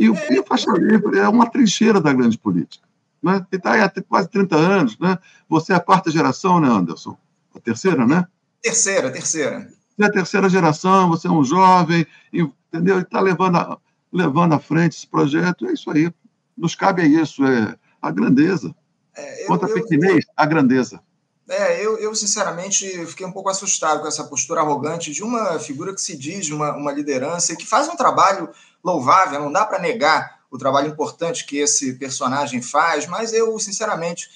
[0.00, 2.88] E o, e o faixa livre é uma trincheira da grande política.
[3.22, 3.46] Né?
[3.52, 4.98] E está aí há quase 30 anos.
[4.98, 5.18] Né?
[5.46, 7.18] Você é a quarta geração, né, Anderson?
[7.54, 8.26] A terceira, né?
[8.62, 9.68] Terceira, terceira.
[9.94, 12.98] Você é a terceira geração, você é um jovem, entendeu?
[12.98, 13.78] E está levando, a,
[14.10, 15.66] levando à frente esse projeto.
[15.66, 16.10] É isso aí.
[16.56, 18.74] Nos cabe a isso, é a grandeza.
[19.14, 21.02] É, eu, Contra a pequenez, a grandeza.
[21.50, 25.92] É, eu, eu sinceramente fiquei um pouco assustado com essa postura arrogante de uma figura
[25.92, 28.48] que se diz uma, uma liderança e que faz um trabalho
[28.84, 34.30] louvável, não dá para negar o trabalho importante que esse personagem faz, mas eu, sinceramente,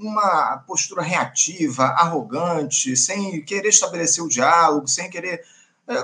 [0.00, 5.42] uma postura reativa, arrogante, sem querer estabelecer o diálogo, sem querer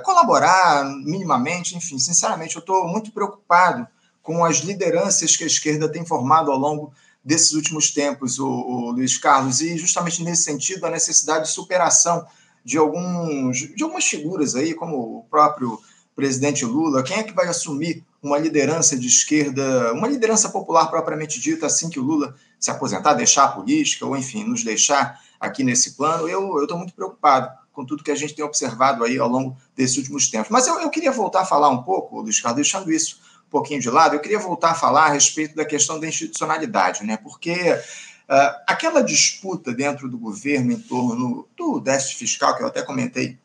[0.02, 3.87] colaborar minimamente, enfim, sinceramente, eu estou muito preocupado
[4.20, 6.92] com as lideranças que a esquerda tem formado ao longo
[7.24, 12.26] desses últimos tempos, o, o, Luiz Carlos, e justamente nesse sentido a necessidade de superação
[12.64, 15.78] de alguns de algumas figuras aí, como o próprio
[16.14, 21.38] presidente Lula, quem é que vai assumir uma liderança de esquerda, uma liderança popular propriamente
[21.38, 25.62] dita, assim que o Lula se aposentar, deixar a política, ou enfim, nos deixar aqui
[25.62, 26.28] nesse plano?
[26.28, 29.96] Eu estou muito preocupado com tudo que a gente tem observado aí ao longo desses
[29.96, 30.50] últimos tempos.
[30.50, 33.81] Mas eu, eu queria voltar a falar um pouco, Luiz Carlos, deixando isso um pouquinho
[33.81, 37.17] de lado, eu queria voltar a falar a respeito da questão da institucionalidade, né?
[37.17, 42.83] Porque uh, aquela disputa dentro do governo em torno do déficit fiscal, que eu até
[42.83, 43.39] comentei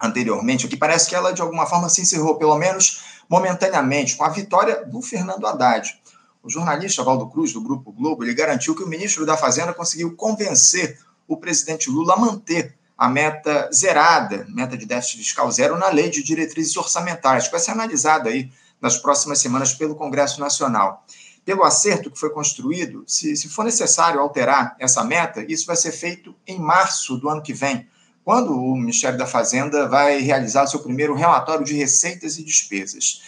[0.00, 4.28] anteriormente, que parece que ela de alguma forma se encerrou, pelo menos momentaneamente, com a
[4.28, 6.00] vitória do Fernando Haddad.
[6.42, 10.14] O jornalista Valdo Cruz, do Grupo Globo, ele garantiu que o ministro da Fazenda conseguiu
[10.14, 15.88] convencer o presidente Lula a manter a meta zerada, meta de déficit fiscal zero, na
[15.88, 21.04] lei de diretrizes orçamentárias, que vai ser analisada aí nas próximas semanas pelo Congresso Nacional.
[21.44, 25.92] Pelo acerto que foi construído, se, se for necessário alterar essa meta, isso vai ser
[25.92, 27.88] feito em março do ano que vem,
[28.24, 33.22] quando o Ministério da Fazenda vai realizar seu primeiro relatório de receitas e despesas.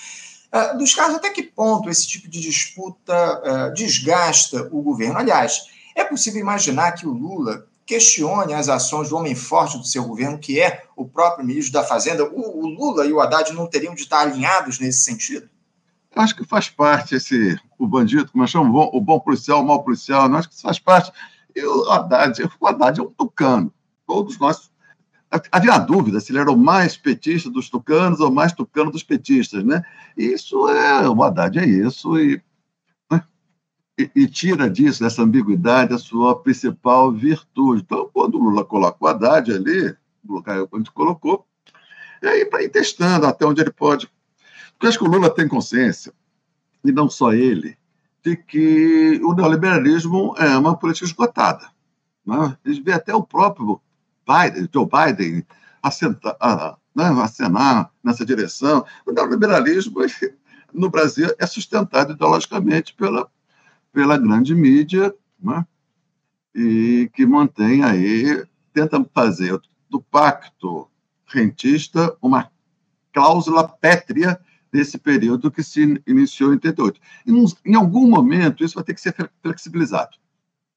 [0.53, 3.15] Uh, dos casos, até que ponto esse tipo de disputa
[3.71, 5.19] uh, desgasta o governo?
[5.19, 10.05] Aliás, é possível imaginar que o Lula questione as ações do homem forte do seu
[10.05, 12.25] governo, que é o próprio ministro da Fazenda.
[12.25, 15.47] O, o Lula e o Haddad não teriam de estar alinhados nesse sentido?
[16.15, 19.21] Eu acho que faz parte esse o bandido, como eu chamo, o bom, o bom
[19.21, 21.13] policial, o mau policial, eu acho que isso faz parte.
[21.55, 23.73] E o Haddad, o Haddad é um tucano.
[24.07, 24.71] Todos nós.
[25.51, 29.65] Havia dúvida se ele era o mais petista dos tucanos ou mais tucano dos petistas,
[29.65, 29.83] né?
[30.17, 31.09] Isso é.
[31.09, 32.41] O Haddad é isso, e
[33.99, 37.83] e, e, tira disso, dessa ambiguidade, a sua principal virtude.
[37.83, 41.47] Então, quando o Lula coloca o Haddad ali, no lugar onde colocou,
[42.23, 44.11] é aí para ir testando até onde ele pode.
[44.73, 46.13] Porque acho que o Lula tem consciência,
[46.85, 47.77] e não só ele,
[48.25, 51.69] de que o neoliberalismo é uma política esgotada.
[52.25, 52.37] Né?
[52.37, 53.81] A vê até o próprio
[54.27, 55.45] Biden, Joe Biden
[55.83, 56.37] assentar,
[56.95, 58.85] né, acenar nessa direção.
[59.05, 60.01] O neoliberalismo
[60.73, 63.29] no Brasil é sustentado ideologicamente pela
[63.93, 65.65] pela grande mídia, né?
[66.55, 70.89] e que mantém aí, tenta fazer do pacto
[71.27, 72.51] rentista uma
[73.13, 74.39] cláusula pétrea
[74.73, 77.01] desse período que se iniciou em 88.
[77.27, 77.33] E,
[77.71, 80.17] em algum momento, isso vai ter que ser flexibilizado,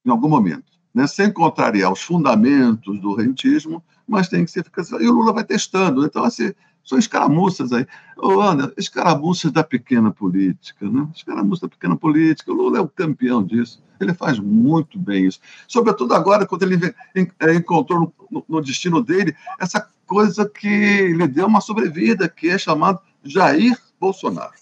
[0.04, 1.06] em algum momento, né?
[1.06, 5.04] sem contrariar os fundamentos do rentismo, mas tem que ser flexibilizado.
[5.04, 6.04] E o Lula vai testando.
[6.04, 6.52] Então, assim,
[6.86, 7.84] são escaramuças aí.
[8.22, 11.08] Ana, escaramuças da pequena política, né?
[11.14, 12.52] Escaramuças da pequena política.
[12.52, 13.82] O Lula é o campeão disso.
[14.00, 15.40] Ele faz muito bem isso.
[15.66, 21.48] Sobretudo agora, quando ele é, encontrou no, no destino dele essa coisa que lhe deu
[21.48, 24.54] uma sobrevida, que é chamado Jair Bolsonaro.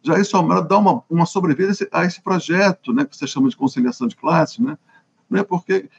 [0.00, 4.06] Jair Bolsonaro dá uma, uma sobrevida a esse projeto, né, que você chama de conciliação
[4.06, 4.78] de classe, né?
[5.28, 5.42] né?
[5.42, 5.90] Porque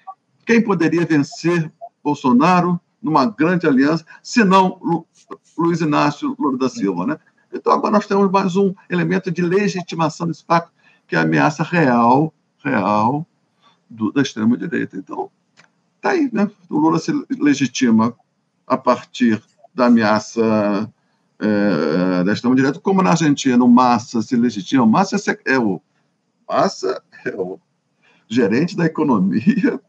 [0.46, 1.70] quem poderia vencer
[2.02, 5.08] Bolsonaro numa grande aliança, se não Lu,
[5.58, 7.06] Luiz Inácio Lula da Silva.
[7.06, 7.20] Né?
[7.54, 10.72] Então, agora nós temos mais um elemento de legitimação desse pacto,
[11.08, 12.34] que é a ameaça real,
[12.64, 13.26] real
[13.90, 14.98] do, da extrema-direita.
[14.98, 15.32] Então,
[15.96, 16.50] está aí, né?
[16.70, 18.16] O Lula se legitima
[18.68, 19.42] a partir
[19.74, 20.92] da ameaça
[21.40, 24.84] é, da extrema-direita, como na Argentina o Massa se legitima.
[24.84, 25.82] O Massa é o,
[26.48, 27.60] Massa é o
[28.28, 29.82] gerente da economia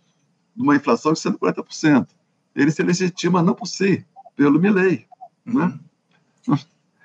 [0.57, 2.09] de uma inflação de 140%.
[2.55, 4.05] Ele se legitima não por si,
[4.37, 5.07] pelo Milley.
[5.45, 5.79] Né?
[6.47, 6.59] Uhum.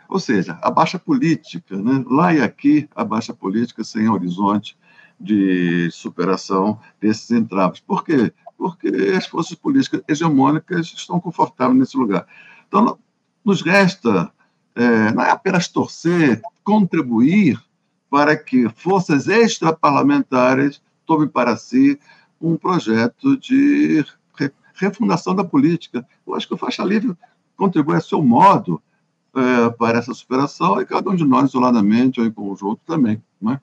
[0.07, 2.03] Ou seja, a baixa política, né?
[2.07, 4.77] lá e aqui, a baixa política sem horizonte
[5.19, 7.79] de superação desses entraves.
[7.79, 8.31] Por quê?
[8.57, 12.27] Porque as forças políticas hegemônicas estão confortáveis nesse lugar.
[12.67, 12.97] Então,
[13.43, 14.31] nos resta,
[14.75, 17.59] é, não é apenas torcer, contribuir
[18.09, 21.99] para que forças extraparlamentares tomem para si
[22.39, 24.05] um projeto de
[24.75, 26.05] refundação da política.
[26.25, 27.15] Eu acho que o Faixa Livre
[27.55, 28.81] contribui a seu modo
[29.35, 33.21] é, para essa superação e cada um de nós, isoladamente ou em conjunto, também.
[33.41, 33.61] Não é?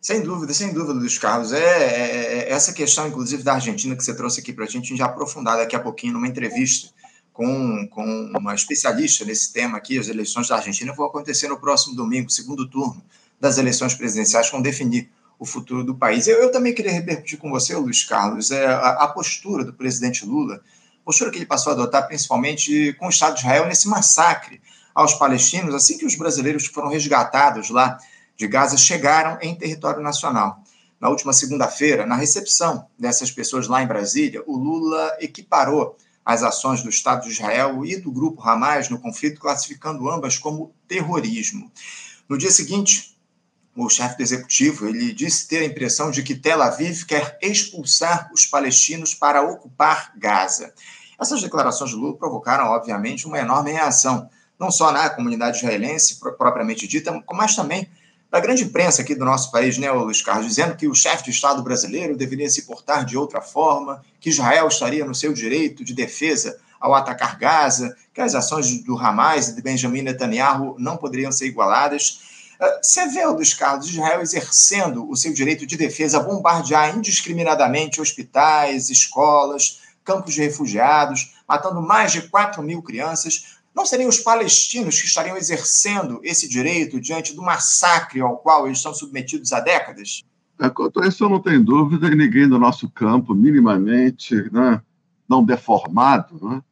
[0.00, 1.52] Sem dúvida, sem dúvida, Luiz Carlos.
[1.52, 4.84] É, é, é essa questão, inclusive, da Argentina que você trouxe aqui para a gente,
[4.84, 6.90] a gente já aprofundar daqui a pouquinho numa entrevista
[7.38, 11.94] com, com uma especialista nesse tema aqui, as eleições da Argentina vão acontecer no próximo
[11.94, 13.00] domingo, segundo turno
[13.40, 16.26] das eleições presidenciais, vão definir o futuro do país.
[16.26, 20.24] Eu, eu também queria repercutir com você, Luiz Carlos, é, a, a postura do presidente
[20.24, 20.60] Lula,
[21.04, 24.60] postura que ele passou a adotar principalmente com o Estado de Israel nesse massacre
[24.94, 27.98] aos palestinos, assim que os brasileiros que foram resgatados lá
[28.36, 30.62] de Gaza chegaram em território nacional.
[31.00, 36.82] Na última segunda-feira, na recepção dessas pessoas lá em Brasília, o Lula equiparou as ações
[36.82, 41.70] do Estado de Israel e do grupo Hamas no conflito, classificando ambas como terrorismo.
[42.28, 43.16] No dia seguinte,
[43.84, 48.30] o chefe do executivo ele disse ter a impressão de que Tel Aviv quer expulsar
[48.32, 50.72] os palestinos para ocupar Gaza.
[51.20, 56.88] Essas declarações de Lula provocaram, obviamente, uma enorme reação não só na comunidade israelense propriamente
[56.88, 57.88] dita, mas também
[58.30, 61.30] da grande imprensa aqui do nosso país, né, Luiz Carlos, dizendo que o chefe de
[61.30, 65.94] Estado brasileiro deveria se portar de outra forma, que Israel estaria no seu direito de
[65.94, 71.32] defesa ao atacar Gaza, que as ações do Hamas e de Benjamin Netanyahu não poderiam
[71.32, 72.27] ser igualadas.
[72.60, 78.90] Ah, você vê, Luiz Carlos, Israel exercendo o seu direito de defesa bombardear indiscriminadamente hospitais,
[78.90, 85.06] escolas, campos de refugiados, matando mais de 4 mil crianças, não seriam os palestinos que
[85.06, 90.24] estariam exercendo esse direito diante do massacre ao qual eles estão submetidos há décadas?
[90.58, 94.82] É, quanto a isso, eu não tenho dúvida, e ninguém do nosso campo, minimamente né,
[95.28, 96.62] não deformado, né,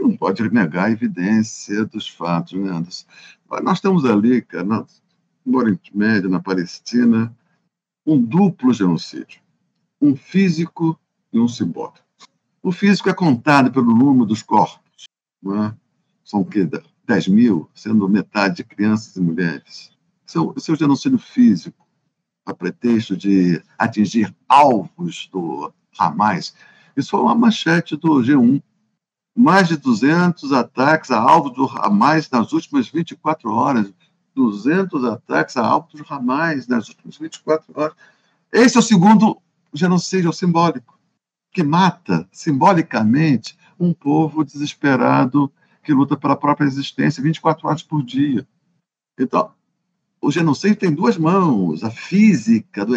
[0.00, 2.52] não pode negar a evidência dos fatos.
[2.52, 3.06] Né, Anderson?
[3.64, 4.86] Nós temos ali, cara,
[5.44, 7.34] no Oriente Médio, na Palestina,
[8.06, 9.40] um duplo genocídio:
[10.00, 10.98] um físico
[11.32, 12.04] e um simbólico.
[12.62, 15.06] O físico é contado pelo número dos corpos.
[15.42, 15.74] Né?
[16.30, 16.68] são o quê?
[17.06, 19.90] 10 mil, sendo metade de crianças e mulheres.
[20.24, 21.84] Seu, seu genocídio físico,
[22.46, 26.54] a pretexto de atingir alvos do Hamas.
[26.96, 28.62] Isso foi uma manchete do G1.
[29.36, 33.92] Mais de 200 ataques a alvo do Hamas nas últimas 24 horas.
[34.40, 37.94] 200 ataques a alvo do Hamas nas últimas 24 horas.
[38.50, 39.40] Esse é o segundo
[39.72, 40.98] genocídio simbólico,
[41.52, 48.46] que mata simbolicamente um povo desesperado que luta pela própria existência 24 horas por dia.
[49.18, 49.52] Então,
[50.20, 52.94] o genocídio tem duas mãos: a física do,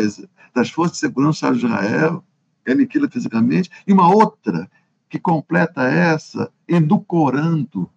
[0.54, 2.24] das forças de segurança de Israel,
[2.64, 4.70] que aniquila fisicamente, e uma outra
[5.10, 7.90] que completa essa, edulcorando,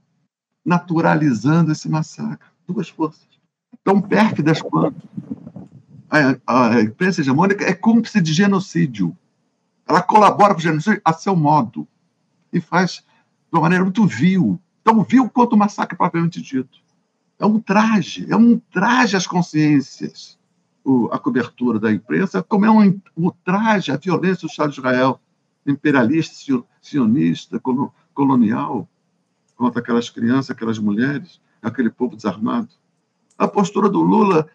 [0.64, 2.46] naturalizando esse massacre.
[2.66, 3.36] Duas forças.
[3.87, 5.09] Tão pérfidas quanto.
[6.11, 9.16] A, a imprensa hegemônica é cúmplice de genocídio.
[9.87, 11.87] Ela colabora com o genocídio a seu modo
[12.53, 13.05] e faz de
[13.53, 16.81] uma maneira muito vil, tão vil quanto o massacre propriamente dito.
[17.38, 20.37] É um traje, é um traje às consciências,
[20.85, 24.81] o, a cobertura da imprensa, como é um, um traje à violência do Estado de
[24.81, 25.20] Israel,
[25.64, 27.62] imperialista, sionista,
[28.12, 28.88] colonial,
[29.55, 32.70] contra aquelas crianças, aquelas mulheres, aquele povo desarmado.
[33.38, 34.49] A postura do Lula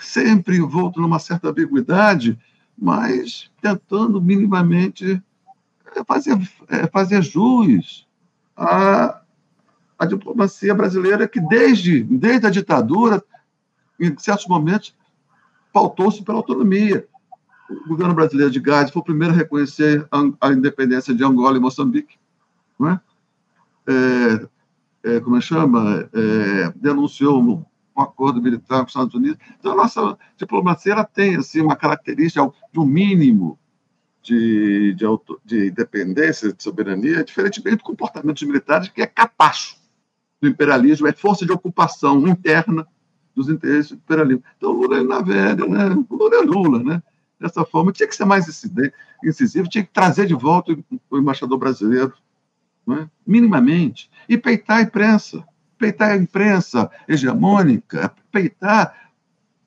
[0.00, 2.38] sempre envolto numa certa ambiguidade,
[2.76, 5.22] mas tentando minimamente
[6.06, 6.38] fazer,
[6.68, 8.06] é, fazer jus
[8.56, 9.20] a,
[9.98, 13.22] a diplomacia brasileira que desde, desde a ditadura,
[13.98, 14.94] em certos momentos,
[15.72, 17.06] pautou-se pela autonomia.
[17.68, 21.56] O governo brasileiro de Gades foi o primeiro a reconhecer a, a independência de Angola
[21.56, 22.16] e Moçambique.
[22.78, 23.00] Não é?
[23.86, 24.48] É,
[25.04, 26.08] é, como é chama?
[26.12, 27.64] É, denunciou
[28.00, 29.38] um, acordo militar com os Estados Unidos.
[29.58, 33.58] Então, a nossa diplomacia tem assim, uma característica de um mínimo
[34.22, 39.76] de, de, auto, de independência, de soberania, diferentemente do comportamento dos militares, que é capacho
[40.40, 42.86] do imperialismo, é força de ocupação interna
[43.34, 44.44] dos interesses do imperialismo.
[44.56, 46.04] Então, Lula é na velha, né?
[46.10, 47.02] Lula é Lula, né?
[47.38, 48.46] Dessa forma, tinha que ser mais
[49.24, 50.76] incisivo, tinha que trazer de volta
[51.10, 52.12] o embaixador brasileiro,
[52.90, 53.08] é?
[53.26, 55.44] minimamente, e peitar a imprensa,
[55.80, 58.94] peitar a imprensa hegemônica, peitar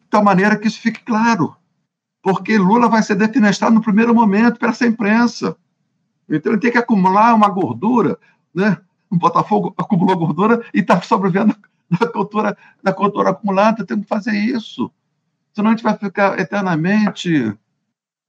[0.01, 1.55] de tal maneira que isso fique claro
[2.23, 5.57] porque Lula vai ser defenestrado no primeiro momento para essa imprensa.
[6.27, 8.17] Então ele tem que acumular uma gordura,
[8.55, 8.77] né?
[9.09, 11.53] O Botafogo acumulou gordura e está sobrevivendo
[11.99, 14.89] da cultura, da cultura acumulada, tem que fazer isso.
[15.53, 17.53] Senão a gente vai ficar eternamente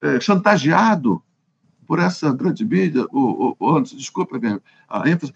[0.03, 1.23] é, chantageado
[1.87, 3.07] por essa grande mídia.
[3.13, 4.37] O, o, o, desculpa
[4.89, 5.33] a ênfase.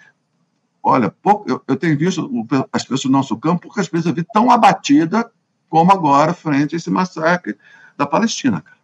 [0.90, 2.30] Olha, pouco, eu, eu tenho visto
[2.72, 5.30] as pessoas do nosso campo, poucas vezes eu vi tão abatida
[5.68, 7.58] como agora frente a esse massacre
[7.94, 8.78] da Palestina, cara.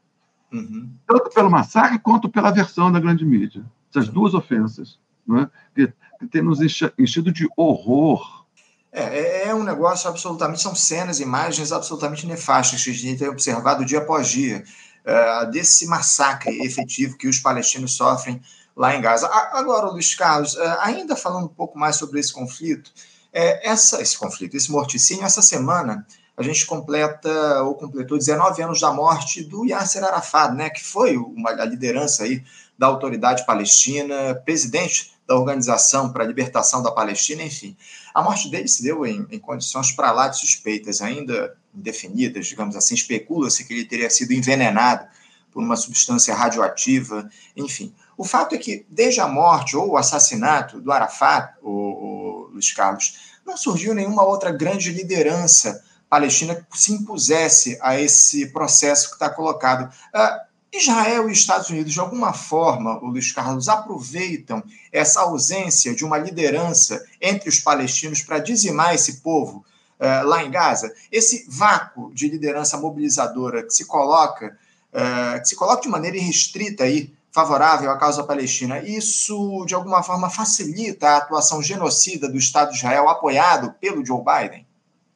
[0.53, 0.91] Uhum.
[1.07, 3.65] Tanto pelo massacre quanto pela versão da grande mídia.
[3.89, 4.99] Essas duas ofensas,
[5.31, 5.49] é?
[5.75, 6.61] que, que tem nos
[6.99, 8.45] enchido de horror.
[8.93, 13.29] É, é, é, um negócio absolutamente, são cenas, imagens absolutamente nefastas que a gente tem
[13.31, 14.63] observado dia após dia,
[15.07, 18.43] uh, desse massacre efetivo que os palestinos sofrem
[18.77, 19.29] lá em Gaza.
[19.53, 22.93] Agora, Luiz Carlos, uh, ainda falando um pouco mais sobre esse conflito,
[23.33, 26.07] é, essa, esse conflito, esse morticínio, essa semana
[26.37, 31.17] a gente completa ou completou 19 anos da morte do Yasser Arafat, né, que foi
[31.17, 32.43] uma, a liderança aí
[32.77, 37.77] da autoridade palestina, presidente da Organização para a Libertação da Palestina, enfim.
[38.13, 42.77] A morte dele se deu em, em condições para lá de suspeitas, ainda indefinidas, digamos
[42.77, 42.95] assim.
[42.95, 45.07] Especula-se que ele teria sido envenenado
[45.51, 47.95] por uma substância radioativa, enfim.
[48.17, 52.73] O fato é que, desde a morte ou o assassinato do Arafat, o, o Luiz
[52.73, 55.83] Carlos, não surgiu nenhuma outra grande liderança
[56.15, 59.93] Palestina se impusesse a esse processo que está colocado.
[60.15, 64.63] Uh, Israel e Estados Unidos, de alguma forma, o Luiz Carlos, aproveitam
[64.93, 69.65] essa ausência de uma liderança entre os palestinos para dizimar esse povo
[69.99, 70.93] uh, lá em Gaza?
[71.11, 74.57] Esse vácuo de liderança mobilizadora que se coloca,
[74.93, 80.05] uh, que se coloca de maneira irrestrita aí, favorável à causa palestina, isso de alguma
[80.05, 84.65] forma facilita a atuação genocida do Estado de Israel apoiado pelo Joe Biden?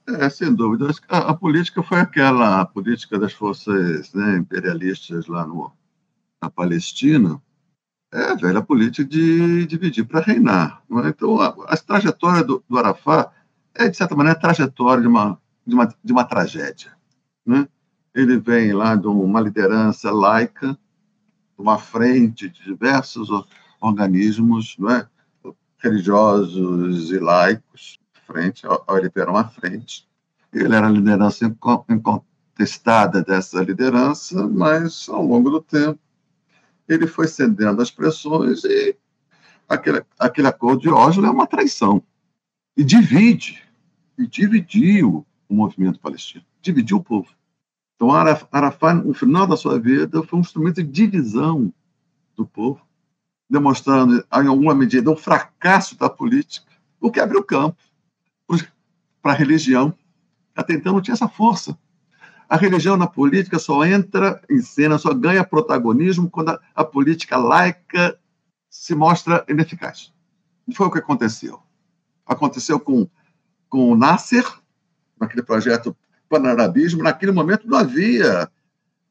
[0.09, 0.91] É, sem dúvida.
[1.09, 5.71] A, a, política foi aquela a política das forças né, imperialistas lá no,
[6.43, 7.41] na Palestina.
[8.13, 10.83] É a velha política de dividir para reinar.
[11.05, 11.09] É?
[11.11, 13.31] Então, a, a trajetória do, do, Arafat
[13.75, 16.91] é, de certa maneira, a trajetória de uma, de uma, de uma tragédia.
[17.47, 17.69] Né?
[18.13, 20.77] Ele vem lá de uma liderança laica,
[21.59, 23.29] uma frente de diversos
[23.81, 25.07] organismos é?
[25.79, 30.07] religiosos e laicos, frente, ele era uma frente.
[30.53, 31.45] Ele era a liderança
[31.89, 35.99] incontestada dessa liderança, mas ao longo do tempo
[36.89, 38.97] ele foi cedendo às pressões e
[39.69, 42.03] aquele, aquele acordo de Oslo é uma traição.
[42.77, 43.63] E divide,
[44.17, 47.29] e dividiu o movimento palestino, dividiu o povo.
[47.99, 51.75] Então, Arafat, no final da sua vida, foi um instrumento de divisão
[52.37, 52.81] do povo,
[53.51, 56.71] demonstrando, em alguma medida, o fracasso da política,
[57.01, 57.77] o que abriu campo
[59.21, 59.93] para a religião.
[60.55, 61.77] Até então não tinha essa força.
[62.49, 67.37] A religião na política só entra em cena, só ganha protagonismo quando a, a política
[67.37, 68.17] laica
[68.71, 70.13] se mostra ineficaz.
[70.69, 71.61] E foi o que aconteceu.
[72.25, 73.09] Aconteceu com,
[73.69, 74.47] com o Nasser,
[75.19, 75.97] naquele projeto
[76.29, 77.03] panarabismo.
[77.03, 78.49] Naquele momento não havia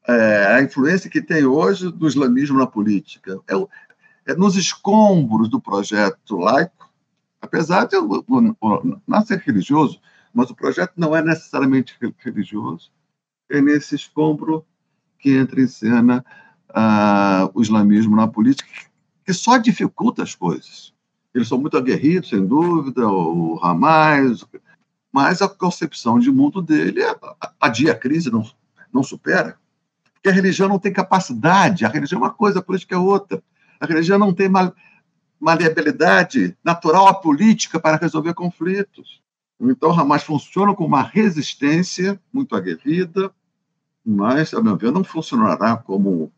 [0.06, 3.40] é, a influência que tem hoje do islamismo na política.
[3.48, 6.78] É, é nos escombros do projeto laico
[7.40, 10.00] Apesar de o, o, nascer religioso,
[10.34, 12.90] mas o projeto não é necessariamente religioso.
[13.48, 14.64] É nesse escombro
[15.18, 16.24] que entra em cena
[16.70, 18.68] uh, o islamismo na política,
[19.24, 20.92] que só dificulta as coisas.
[21.34, 24.44] Eles são muito aguerridos, sem dúvida, o Hamas,
[25.12, 27.16] mas a concepção de mundo dele é,
[27.60, 28.48] adia a crise, não,
[28.92, 29.58] não supera.
[30.14, 33.42] Porque a religião não tem capacidade, a religião é uma coisa, a política é outra.
[33.80, 34.74] A religião não tem mal,
[35.40, 39.22] maleabilidade natural à política para resolver conflitos.
[39.60, 43.32] Então, Hamas funciona com uma resistência muito aguerrida,
[44.04, 46.32] mas, a meu ver, não funcionará como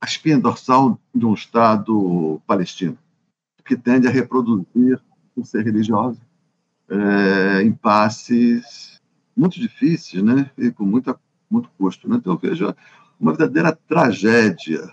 [0.00, 2.98] a espinha dorsal de um Estado palestino,
[3.64, 5.00] que tende a reproduzir,
[5.34, 6.18] por ser religiosa,
[6.88, 9.00] é, impasses
[9.36, 10.50] muito difíceis né?
[10.56, 11.18] e com muita,
[11.50, 12.08] muito custo.
[12.08, 12.16] Né?
[12.16, 12.74] Então, eu vejo
[13.18, 14.90] uma verdadeira tragédia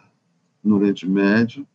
[0.64, 1.68] no Oriente Médio,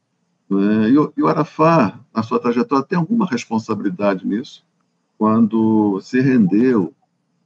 [0.48, 0.88] né?
[0.88, 4.64] E, o, e o Arafat, na sua trajetória, tem alguma responsabilidade nisso,
[5.18, 6.94] quando se rendeu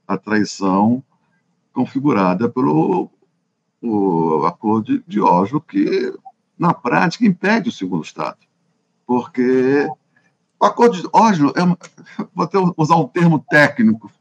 [0.07, 1.03] à traição
[1.73, 3.11] configurada pelo
[3.81, 6.15] o acordo de Oslo, que
[6.57, 8.39] na prática, impede o segundo Estado.
[9.05, 9.89] Porque
[10.63, 11.77] o acordo de Oslo, é uma,
[12.33, 14.13] vou até usar um termo técnico,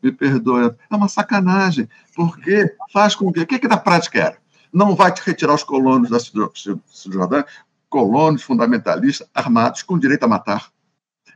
[0.00, 3.40] me perdoe, é uma sacanagem, porque faz com que.
[3.40, 4.38] O que, que na prática era?
[4.72, 7.46] Não vai te retirar os colonos da Cisjordânia,
[7.90, 10.70] colonos fundamentalistas armados com direito a matar.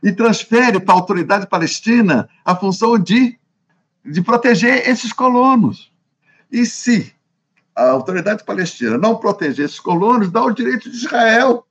[0.01, 3.37] E transfere para a autoridade palestina a função de,
[4.05, 5.91] de proteger esses colonos.
[6.49, 7.13] E se
[7.75, 11.65] a autoridade palestina não proteger esses colonos, dá o direito de Israel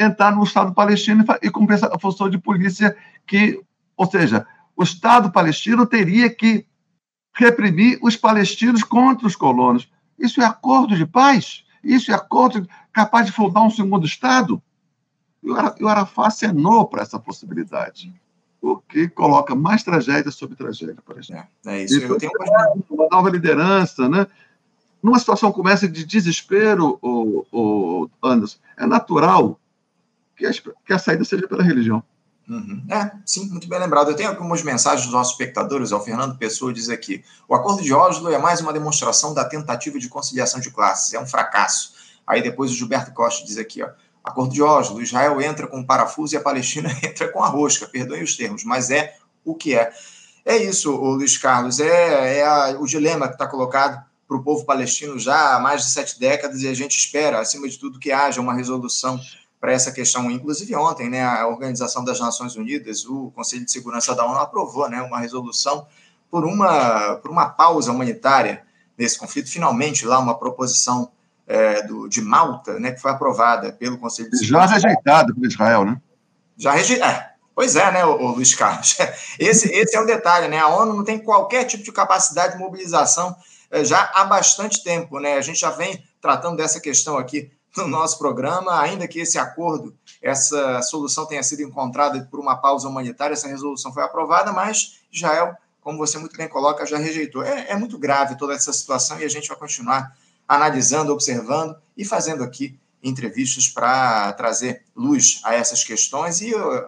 [0.00, 2.96] entrar no Estado palestino e cumprir a função de polícia
[3.26, 3.60] que,
[3.96, 6.66] ou seja, o Estado palestino teria que
[7.34, 9.90] reprimir os palestinos contra os colonos.
[10.18, 11.64] Isso é acordo de paz?
[11.84, 14.60] Isso é acordo capaz de fundar um segundo Estado?
[15.42, 15.50] E
[15.84, 18.12] o Arafat acenou para essa possibilidade,
[18.60, 21.46] o que coloca mais tragédia sobre tragédia, por exemplo.
[21.66, 21.98] É, é isso.
[22.00, 22.32] Eu tenho
[22.90, 24.26] uma nova liderança, né?
[25.02, 29.58] Numa situação como essa de desespero, o, o Anderson, é natural
[30.40, 30.52] que a,
[30.86, 32.02] que a saída seja pela religião.
[32.48, 32.84] Uhum.
[32.90, 34.10] É, sim, muito bem lembrado.
[34.10, 35.92] Eu tenho algumas mensagens dos nossos espectadores.
[35.92, 39.98] O Fernando Pessoa diz aqui: o acordo de Oslo é mais uma demonstração da tentativa
[39.98, 41.92] de conciliação de classes, é um fracasso.
[42.26, 43.90] Aí depois o Gilberto Costa diz aqui: ó,
[44.24, 47.86] acordo de Oslo, Israel entra com o parafuso e a Palestina entra com a rosca,
[47.86, 49.92] perdoem os termos, mas é o que é.
[50.44, 54.64] É isso, Luiz Carlos, é, é a, o dilema que está colocado para o povo
[54.64, 58.12] palestino já há mais de sete décadas e a gente espera, acima de tudo, que
[58.12, 59.20] haja uma resolução
[59.60, 60.30] para essa questão.
[60.30, 64.88] Inclusive, ontem, né, a Organização das Nações Unidas, o Conselho de Segurança da ONU, aprovou
[64.88, 65.86] né, uma resolução
[66.30, 68.64] por uma, por uma pausa humanitária
[68.96, 69.50] nesse conflito.
[69.50, 71.10] Finalmente, lá, uma proposição
[71.46, 74.68] é, do, de Malta, né, que foi aprovada pelo Conselho de Segurança.
[74.68, 76.00] Já rejeitada por Israel, né?
[76.56, 77.12] Já rejeitada.
[77.12, 78.96] É, pois é, né, o, o Luiz Carlos?
[79.38, 80.58] Esse, esse é o detalhe, né?
[80.58, 83.36] A ONU não tem qualquer tipo de capacidade de mobilização
[83.70, 85.34] é, já há bastante tempo, né?
[85.34, 89.94] A gente já vem tratando dessa questão aqui no nosso programa, ainda que esse acordo,
[90.20, 95.54] essa solução tenha sido encontrada por uma pausa humanitária, essa resolução foi aprovada, mas Israel,
[95.80, 97.42] como você muito bem coloca, já rejeitou.
[97.42, 100.16] É, é muito grave toda essa situação e a gente vai continuar
[100.48, 106.86] analisando, observando e fazendo aqui entrevistas para trazer luz a essas questões e uh,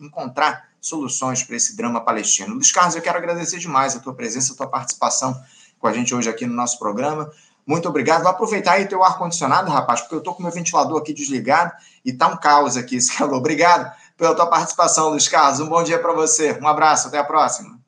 [0.00, 2.54] encontrar soluções para esse drama palestino.
[2.54, 5.40] Luiz Carlos, eu quero agradecer demais a tua presença, a tua participação
[5.78, 7.30] com a gente hoje aqui no nosso programa.
[7.66, 8.22] Muito obrigado.
[8.22, 11.72] Vou aproveitar aí teu ar-condicionado, rapaz, porque eu estou com meu ventilador aqui desligado
[12.04, 13.38] e tá um caos aqui esse calor.
[13.38, 15.60] Obrigado pela tua participação, Luiz Carlos.
[15.60, 16.58] Um bom dia para você.
[16.60, 17.78] Um abraço, até a próxima.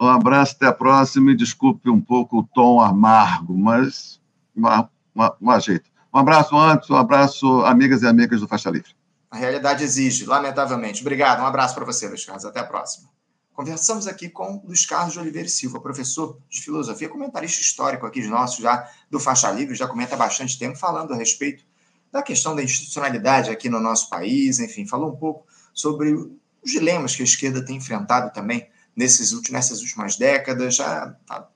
[0.00, 1.30] Um abraço, até a próxima.
[1.30, 4.20] E desculpe um pouco o tom amargo, mas
[4.56, 5.90] um ajeito.
[6.12, 8.94] Um abraço, antes, um abraço, amigas e amigas do Faixa Livre.
[9.30, 11.00] A realidade exige, lamentavelmente.
[11.00, 11.40] Obrigado.
[11.40, 12.44] Um abraço para você, Luiz Carlos.
[12.44, 13.08] Até a próxima.
[13.54, 18.26] Conversamos aqui com Luiz Carlos de Oliveira e Silva, professor de filosofia, comentarista histórico aqui
[18.26, 21.62] nosso, já do Faixa Livre, já comenta há bastante tempo, falando a respeito
[22.10, 27.14] da questão da institucionalidade aqui no nosso país, enfim, falou um pouco sobre os dilemas
[27.14, 31.14] que a esquerda tem enfrentado também nesses últimos, nessas últimas décadas, já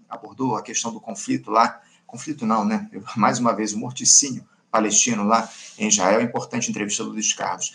[0.09, 2.91] abordou a questão do conflito lá, conflito não, né?
[3.17, 7.75] Mais uma vez, o morticínio palestino lá em Israel, importante entrevista do Luiz Carlos.